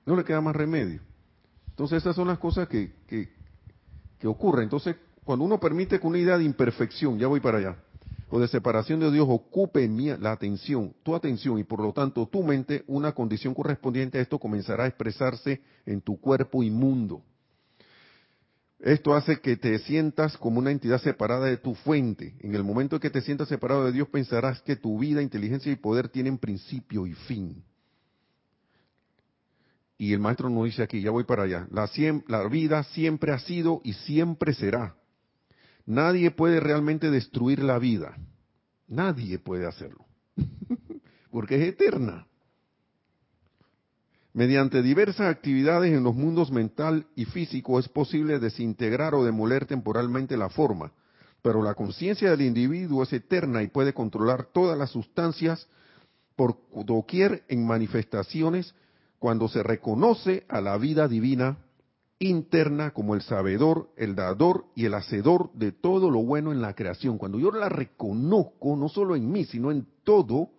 [0.06, 1.02] No le queda más remedio.
[1.70, 3.30] Entonces esas son las cosas que, que,
[4.20, 4.64] que ocurre.
[4.64, 7.78] Entonces, cuando uno permite que una idea de imperfección, ya voy para allá,
[8.30, 9.88] o de separación de Dios ocupe
[10.20, 14.40] la atención, tu atención y por lo tanto tu mente, una condición correspondiente a esto
[14.40, 17.24] comenzará a expresarse en tu cuerpo inmundo.
[18.80, 22.36] Esto hace que te sientas como una entidad separada de tu fuente.
[22.40, 25.72] En el momento en que te sientas separado de Dios pensarás que tu vida, inteligencia
[25.72, 27.62] y poder tienen principio y fin.
[29.98, 31.90] Y el maestro nos dice aquí, ya voy para allá, la,
[32.28, 34.96] la vida siempre ha sido y siempre será.
[35.90, 38.16] Nadie puede realmente destruir la vida.
[38.88, 40.06] Nadie puede hacerlo.
[41.32, 42.28] Porque es eterna.
[44.34, 50.38] Mediante diversas actividades en los mundos mental y físico es posible desintegrar o demoler temporalmente
[50.38, 50.92] la forma,
[51.42, 55.68] pero la conciencia del individuo es eterna y puede controlar todas las sustancias
[56.36, 58.76] por doquier en manifestaciones
[59.18, 61.58] cuando se reconoce a la vida divina
[62.20, 66.76] interna como el sabedor, el dador y el hacedor de todo lo bueno en la
[66.76, 67.18] creación.
[67.18, 70.50] Cuando yo la reconozco, no solo en mí, sino en todo,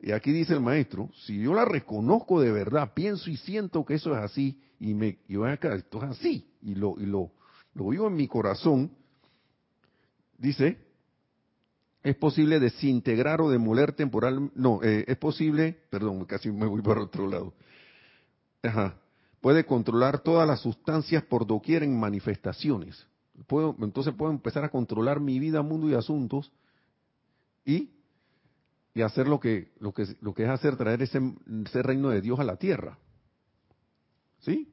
[0.00, 3.94] y aquí dice el maestro, si yo la reconozco de verdad, pienso y siento que
[3.94, 7.32] eso es así, y me yo acá, esto es así, y lo, y lo,
[7.74, 8.92] lo vivo en mi corazón,
[10.38, 10.78] dice,
[12.04, 17.02] es posible desintegrar o demoler temporal, no, eh, es posible, perdón, casi me voy para
[17.02, 17.52] otro lado.
[18.62, 18.96] Ajá.
[19.40, 23.06] Puede controlar todas las sustancias por doquier en manifestaciones.
[23.46, 26.50] Puedo, entonces puedo empezar a controlar mi vida, mundo y asuntos
[27.64, 27.90] y,
[28.94, 31.20] y hacer lo que, lo que, lo que es hacer, traer ese,
[31.64, 32.98] ese reino de Dios a la tierra.
[34.40, 34.72] ¿Sí?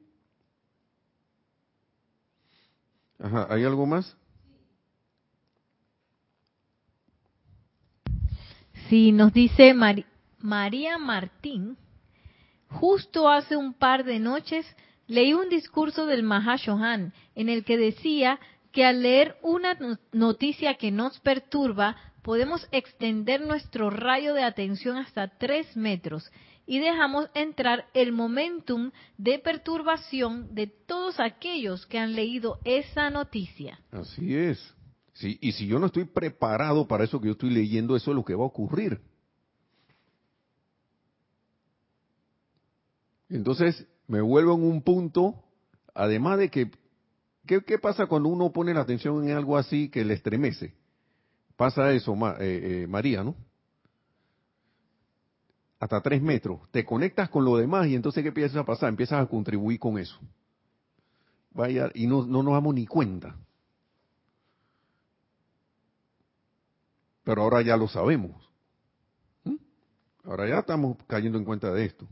[3.18, 4.16] Ajá, ¿hay algo más?
[8.88, 9.74] Sí, nos dice
[10.38, 11.76] María Martín,
[12.68, 14.66] justo hace un par de noches
[15.06, 18.38] leí un discurso del Mahashohan en el que decía
[18.72, 19.78] que al leer una
[20.12, 26.28] noticia que nos perturba, podemos extender nuestro rayo de atención hasta tres metros
[26.66, 33.78] y dejamos entrar el momentum de perturbación de todos aquellos que han leído esa noticia.
[33.92, 34.74] Así es.
[35.12, 38.16] Sí, y si yo no estoy preparado para eso que yo estoy leyendo, eso es
[38.16, 39.00] lo que va a ocurrir.
[43.28, 45.42] Entonces me vuelvo en un punto,
[45.94, 46.70] además de que,
[47.46, 50.74] ¿qué, pasa cuando uno pone la atención en algo así que le estremece?
[51.56, 53.36] Pasa eso, eh, eh, María, ¿no?
[55.78, 56.60] Hasta tres metros.
[56.70, 58.88] Te conectas con lo demás y entonces ¿qué empiezas a pasar?
[58.88, 60.18] Empiezas a contribuir con eso.
[61.50, 63.36] Vaya, y no, no nos damos ni cuenta.
[67.22, 68.32] Pero ahora ya lo sabemos.
[69.44, 69.56] ¿Mm?
[70.24, 72.06] Ahora ya estamos cayendo en cuenta de esto.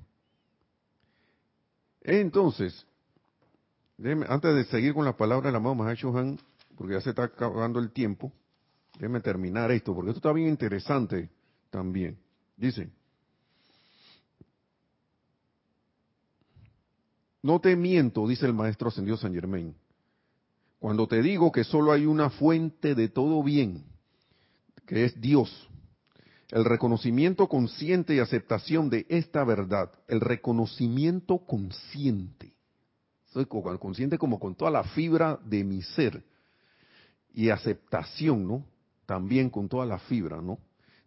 [2.05, 2.87] Entonces,
[4.29, 6.39] antes de seguir con la palabra de la mamá Han,
[6.77, 8.33] porque ya se está acabando el tiempo,
[8.95, 11.31] déjeme terminar esto, porque esto está bien interesante
[11.71, 12.19] también.
[12.57, 12.91] Dice,
[17.43, 19.75] no te miento, dice el maestro ascendido San Germain,
[20.81, 23.85] cuando te digo que solo hay una fuente de todo bien,
[24.87, 25.69] que es Dios.
[26.53, 29.91] El reconocimiento consciente y aceptación de esta verdad.
[30.07, 32.53] El reconocimiento consciente.
[33.33, 36.23] Soy consciente como con toda la fibra de mi ser.
[37.33, 38.67] Y aceptación, ¿no?
[39.07, 40.59] También con toda la fibra, ¿no?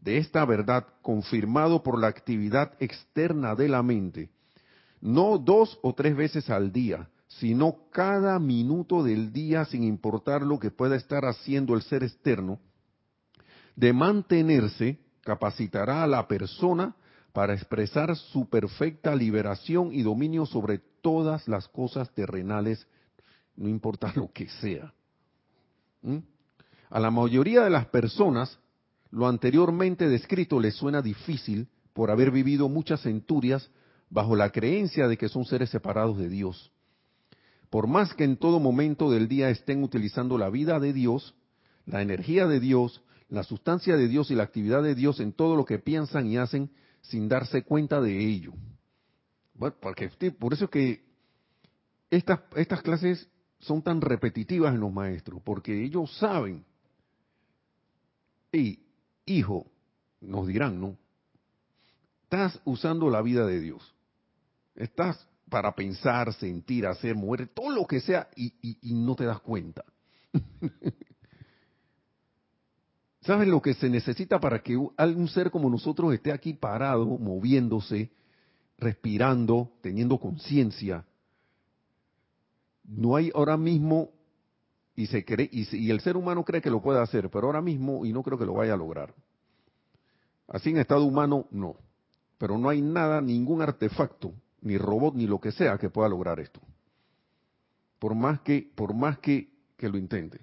[0.01, 4.31] De esta verdad confirmado por la actividad externa de la mente.
[4.99, 10.57] No dos o tres veces al día, sino cada minuto del día sin importar lo
[10.57, 12.59] que pueda estar haciendo el ser externo,
[13.75, 16.95] de mantenerse, capacitará a la persona
[17.33, 22.87] para expresar su perfecta liberación y dominio sobre todas las cosas terrenales,
[23.57, 24.93] no importa lo que sea.
[26.01, 26.19] ¿Mm?
[26.89, 28.57] A la mayoría de las personas,
[29.11, 33.69] lo anteriormente descrito les suena difícil por haber vivido muchas centurias
[34.09, 36.71] bajo la creencia de que son seres separados de Dios.
[37.69, 41.33] Por más que en todo momento del día estén utilizando la vida de Dios,
[41.85, 45.55] la energía de Dios, la sustancia de Dios y la actividad de Dios en todo
[45.55, 46.71] lo que piensan y hacen
[47.01, 48.53] sin darse cuenta de ello.
[49.53, 51.05] Bueno, porque, por eso que
[52.09, 56.65] estas, estas clases son tan repetitivas en los maestros, porque ellos saben,
[58.51, 58.79] y
[59.25, 59.71] hijo,
[60.21, 60.97] nos dirán, ¿no?
[62.23, 63.95] Estás usando la vida de Dios.
[64.75, 68.53] Estás para pensar, sentir, hacer, mover, todo lo que sea, y,
[68.93, 69.83] no te das cuenta.
[73.25, 78.11] ¿Sabes lo que se necesita para que algún ser como nosotros esté aquí parado, moviéndose,
[78.77, 81.03] respirando, teniendo conciencia?
[82.83, 84.11] No hay ahora mismo,
[84.95, 87.61] y, se cree, y, y el ser humano cree que lo puede hacer, pero ahora
[87.61, 89.13] mismo, y no creo que lo vaya a lograr.
[90.47, 91.77] Así en estado humano, no.
[92.37, 96.39] Pero no hay nada, ningún artefacto ni robot, ni lo que sea que pueda lograr
[96.39, 96.59] esto.
[97.97, 100.39] Por más que, por más que, que lo intente.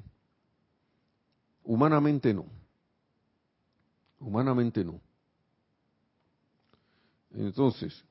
[1.65, 2.62] Humanamente no.
[4.23, 5.01] Humanamente no.
[7.35, 8.05] Entonces,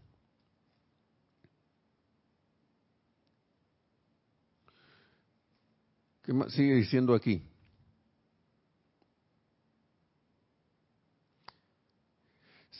[6.23, 7.43] ¿qué más sigue diciendo aquí?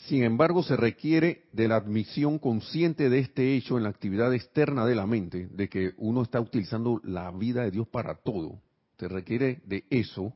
[0.07, 4.85] Sin embargo, se requiere de la admisión consciente de este hecho en la actividad externa
[4.85, 8.61] de la mente, de que uno está utilizando la vida de Dios para todo.
[8.97, 10.33] Se requiere de eso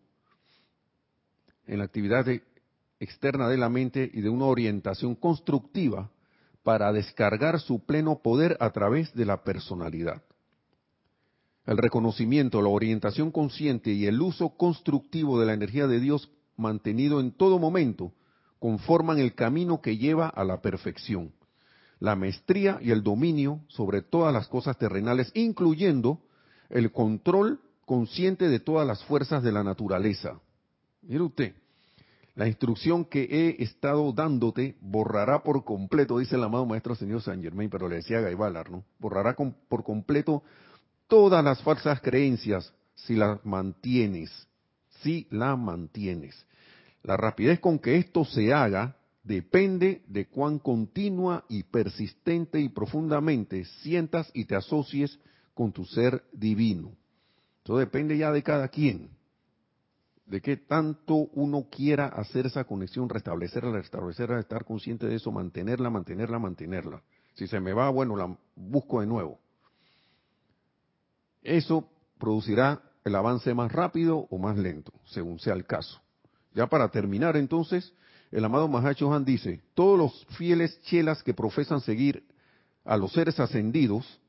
[1.67, 2.25] en la actividad
[3.05, 6.11] externa de la mente y de una orientación constructiva
[6.63, 10.21] para descargar su pleno poder a través de la personalidad.
[11.65, 17.19] El reconocimiento, la orientación consciente y el uso constructivo de la energía de Dios mantenido
[17.19, 18.11] en todo momento
[18.59, 21.31] conforman el camino que lleva a la perfección,
[21.99, 26.19] la maestría y el dominio sobre todas las cosas terrenales, incluyendo
[26.69, 30.39] el control consciente de todas las fuerzas de la naturaleza.
[31.03, 31.55] Mire usted,
[32.35, 37.41] la instrucción que he estado dándote borrará por completo, dice el amado maestro señor San
[37.41, 38.83] Germain, pero le decía a Gaibalar, ¿no?
[38.99, 40.43] Borrará por completo
[41.07, 44.47] todas las falsas creencias si las mantienes,
[45.01, 46.45] si las mantienes.
[47.03, 53.63] La rapidez con que esto se haga depende de cuán continua y persistente y profundamente
[53.81, 55.19] sientas y te asocies
[55.53, 56.91] con tu ser divino.
[57.63, 59.09] Eso depende ya de cada quien,
[60.25, 65.89] de qué tanto uno quiera hacer esa conexión, restablecerla, restablecerla, estar consciente de eso, mantenerla,
[65.89, 67.01] mantenerla, mantenerla.
[67.35, 69.39] Si se me va, bueno, la busco de nuevo.
[71.43, 76.01] Eso producirá el avance más rápido o más lento, según sea el caso.
[76.55, 77.93] Ya para terminar entonces,
[78.31, 82.25] el amado Mahacho Han dice, todos los fieles chelas que profesan seguir
[82.83, 84.19] a los seres ascendidos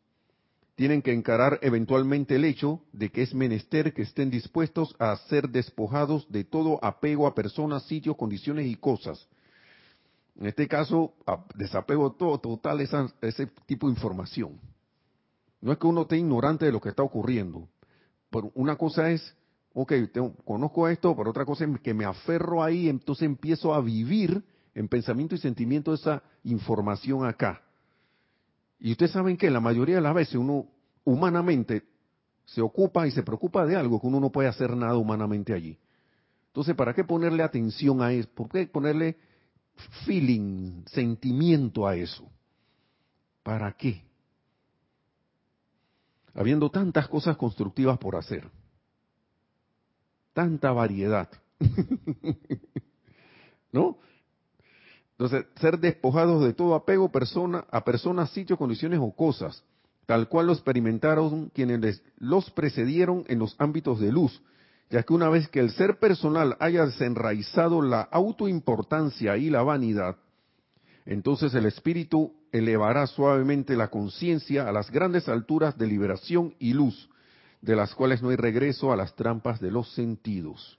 [0.76, 5.48] tienen que encarar eventualmente el hecho de que es menester que estén dispuestos a ser
[5.48, 9.26] despojados de todo apego a personas, sitios, condiciones y cosas.
[10.38, 11.14] En este caso,
[11.54, 14.60] desapego todo, total esa, ese tipo de información.
[15.62, 17.68] No es que uno esté ignorante de lo que está ocurriendo,
[18.30, 19.34] pero una cosa es
[19.78, 19.92] ok,
[20.44, 24.42] conozco esto, pero otra cosa es que me aferro ahí, entonces empiezo a vivir
[24.74, 27.65] en pensamiento y sentimiento esa información acá.
[28.78, 30.66] Y ustedes saben que la mayoría de las veces uno
[31.04, 31.84] humanamente
[32.44, 35.78] se ocupa y se preocupa de algo que uno no puede hacer nada humanamente allí.
[36.48, 38.28] Entonces, ¿para qué ponerle atención a eso?
[38.34, 39.16] ¿Por qué ponerle
[40.04, 42.30] feeling, sentimiento a eso?
[43.42, 44.02] ¿Para qué?
[46.34, 48.50] Habiendo tantas cosas constructivas por hacer
[50.36, 51.30] tanta variedad.
[53.72, 53.96] ¿No?
[55.18, 59.64] Entonces, ser despojados de todo apego persona, a personas, sitios, condiciones o cosas,
[60.04, 64.40] tal cual lo experimentaron quienes los precedieron en los ámbitos de luz
[64.90, 70.16] ya que una vez que el ser personal haya desenraizado la autoimportancia y la vanidad,
[71.04, 77.10] entonces el espíritu elevará suavemente la conciencia a las grandes alturas de liberación y luz,
[77.60, 80.78] de las cuales no hay regreso a las trampas de los sentidos.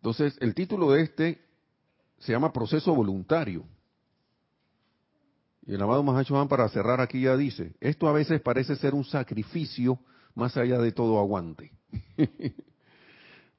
[0.00, 1.40] Entonces, el título de este
[2.18, 3.64] se llama Proceso Voluntario.
[5.66, 9.04] Y el amado Mahacho para cerrar aquí ya dice, esto a veces parece ser un
[9.04, 9.98] sacrificio
[10.34, 11.72] más allá de todo aguante.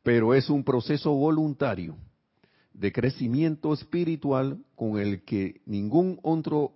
[0.04, 1.96] Pero es un proceso voluntario
[2.74, 6.72] de crecimiento espiritual con el que ningún otro,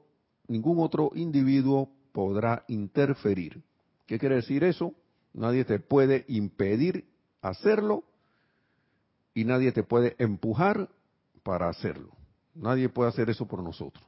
[0.47, 3.63] ningún otro individuo podrá interferir.
[4.05, 4.93] ¿Qué quiere decir eso?
[5.33, 7.09] Nadie te puede impedir
[7.41, 8.03] hacerlo
[9.35, 10.89] y nadie te puede empujar
[11.43, 12.09] para hacerlo.
[12.55, 14.03] Nadie puede hacer eso por nosotros.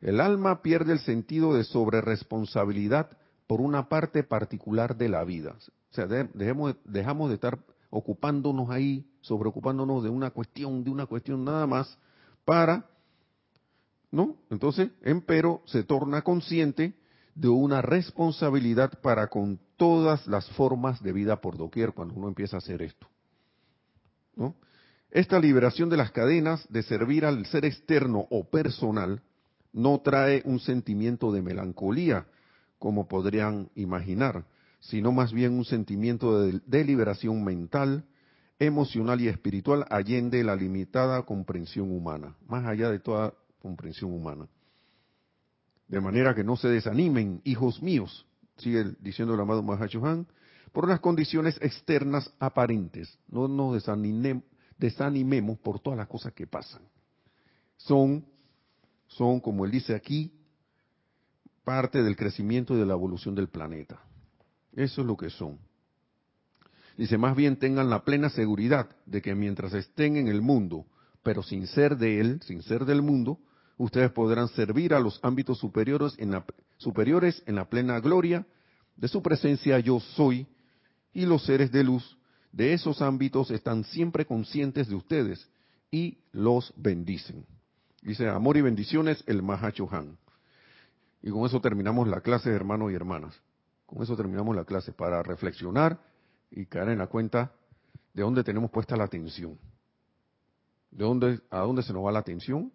[0.00, 3.10] El alma pierde el sentido de sobreresponsabilidad
[3.46, 5.56] por una parte particular de la vida.
[5.90, 7.58] O sea, dejemos, dejamos de estar
[7.90, 11.98] ocupándonos ahí, sobreocupándonos de una cuestión, de una cuestión nada más,
[12.44, 12.86] para,
[14.12, 14.36] ¿no?
[14.50, 16.94] Entonces, empero se torna consciente
[17.34, 22.56] de una responsabilidad para con todas las formas de vida por doquier cuando uno empieza
[22.56, 23.08] a hacer esto.
[24.36, 24.54] ¿No?
[25.10, 29.22] Esta liberación de las cadenas de servir al ser externo o personal
[29.72, 32.26] no trae un sentimiento de melancolía,
[32.78, 34.44] como podrían imaginar,
[34.80, 38.04] sino más bien un sentimiento de, liberación mental,
[38.58, 44.48] emocional y espiritual allende la limitada comprensión humana, más allá de toda comprensión humana.
[45.88, 48.26] De manera que no se desanimen, hijos míos,
[48.56, 50.26] sigue diciendo el amado Mahachohan,
[50.76, 53.18] por las condiciones externas aparentes.
[53.28, 53.82] No nos
[54.76, 56.82] desanimemos por todas las cosas que pasan.
[57.78, 58.26] Son,
[59.06, 60.34] son, como él dice aquí,
[61.64, 64.02] parte del crecimiento y de la evolución del planeta.
[64.74, 65.58] Eso es lo que son.
[66.98, 70.84] Dice, más bien tengan la plena seguridad de que mientras estén en el mundo,
[71.22, 73.38] pero sin ser de él, sin ser del mundo,
[73.78, 76.44] ustedes podrán servir a los ámbitos superiores en la,
[76.76, 78.46] superiores en la plena gloria
[78.94, 80.46] de su presencia yo soy,
[81.16, 82.18] y los seres de luz
[82.52, 85.48] de esos ámbitos están siempre conscientes de ustedes
[85.90, 87.46] y los bendicen.
[88.02, 90.18] Dice, amor y bendiciones, el Mahacho Han.
[91.22, 93.34] Y con eso terminamos la clase, hermanos y hermanas.
[93.86, 95.98] Con eso terminamos la clase para reflexionar
[96.50, 97.50] y caer en la cuenta
[98.12, 99.58] de dónde tenemos puesta la atención.
[100.90, 102.70] De dónde, a dónde se nos va la atención.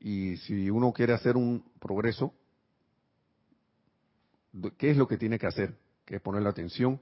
[0.00, 2.32] Y si uno quiere hacer un progreso,
[4.78, 5.76] ¿qué es lo que tiene que hacer?
[6.06, 6.98] Que es poner la atención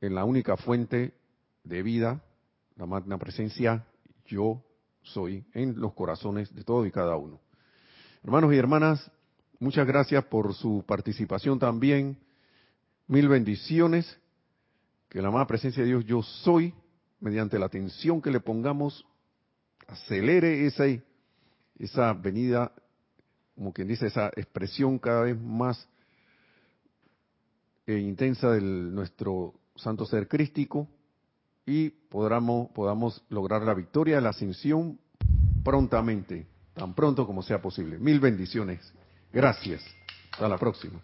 [0.00, 1.14] en la única fuente
[1.64, 2.22] de vida,
[2.76, 3.86] la magna presencia,
[4.26, 4.62] yo
[5.02, 7.40] soy, en los corazones de todos y cada uno.
[8.22, 9.10] Hermanos y hermanas,
[9.60, 12.16] Muchas gracias por su participación también.
[13.08, 14.20] Mil bendiciones.
[15.08, 16.74] Que la amada presencia de Dios yo soy,
[17.18, 19.04] mediante la atención que le pongamos,
[19.86, 20.84] acelere esa,
[21.78, 22.70] esa venida,
[23.54, 25.88] como quien dice, esa expresión cada vez más
[27.86, 30.88] e intensa de nuestro santo ser crístico
[31.66, 34.98] y podamos, podamos lograr la victoria la ascensión
[35.64, 37.98] prontamente, tan pronto como sea posible.
[37.98, 38.92] Mil bendiciones.
[39.32, 39.82] Gracias.
[40.32, 41.00] Hasta la próxima.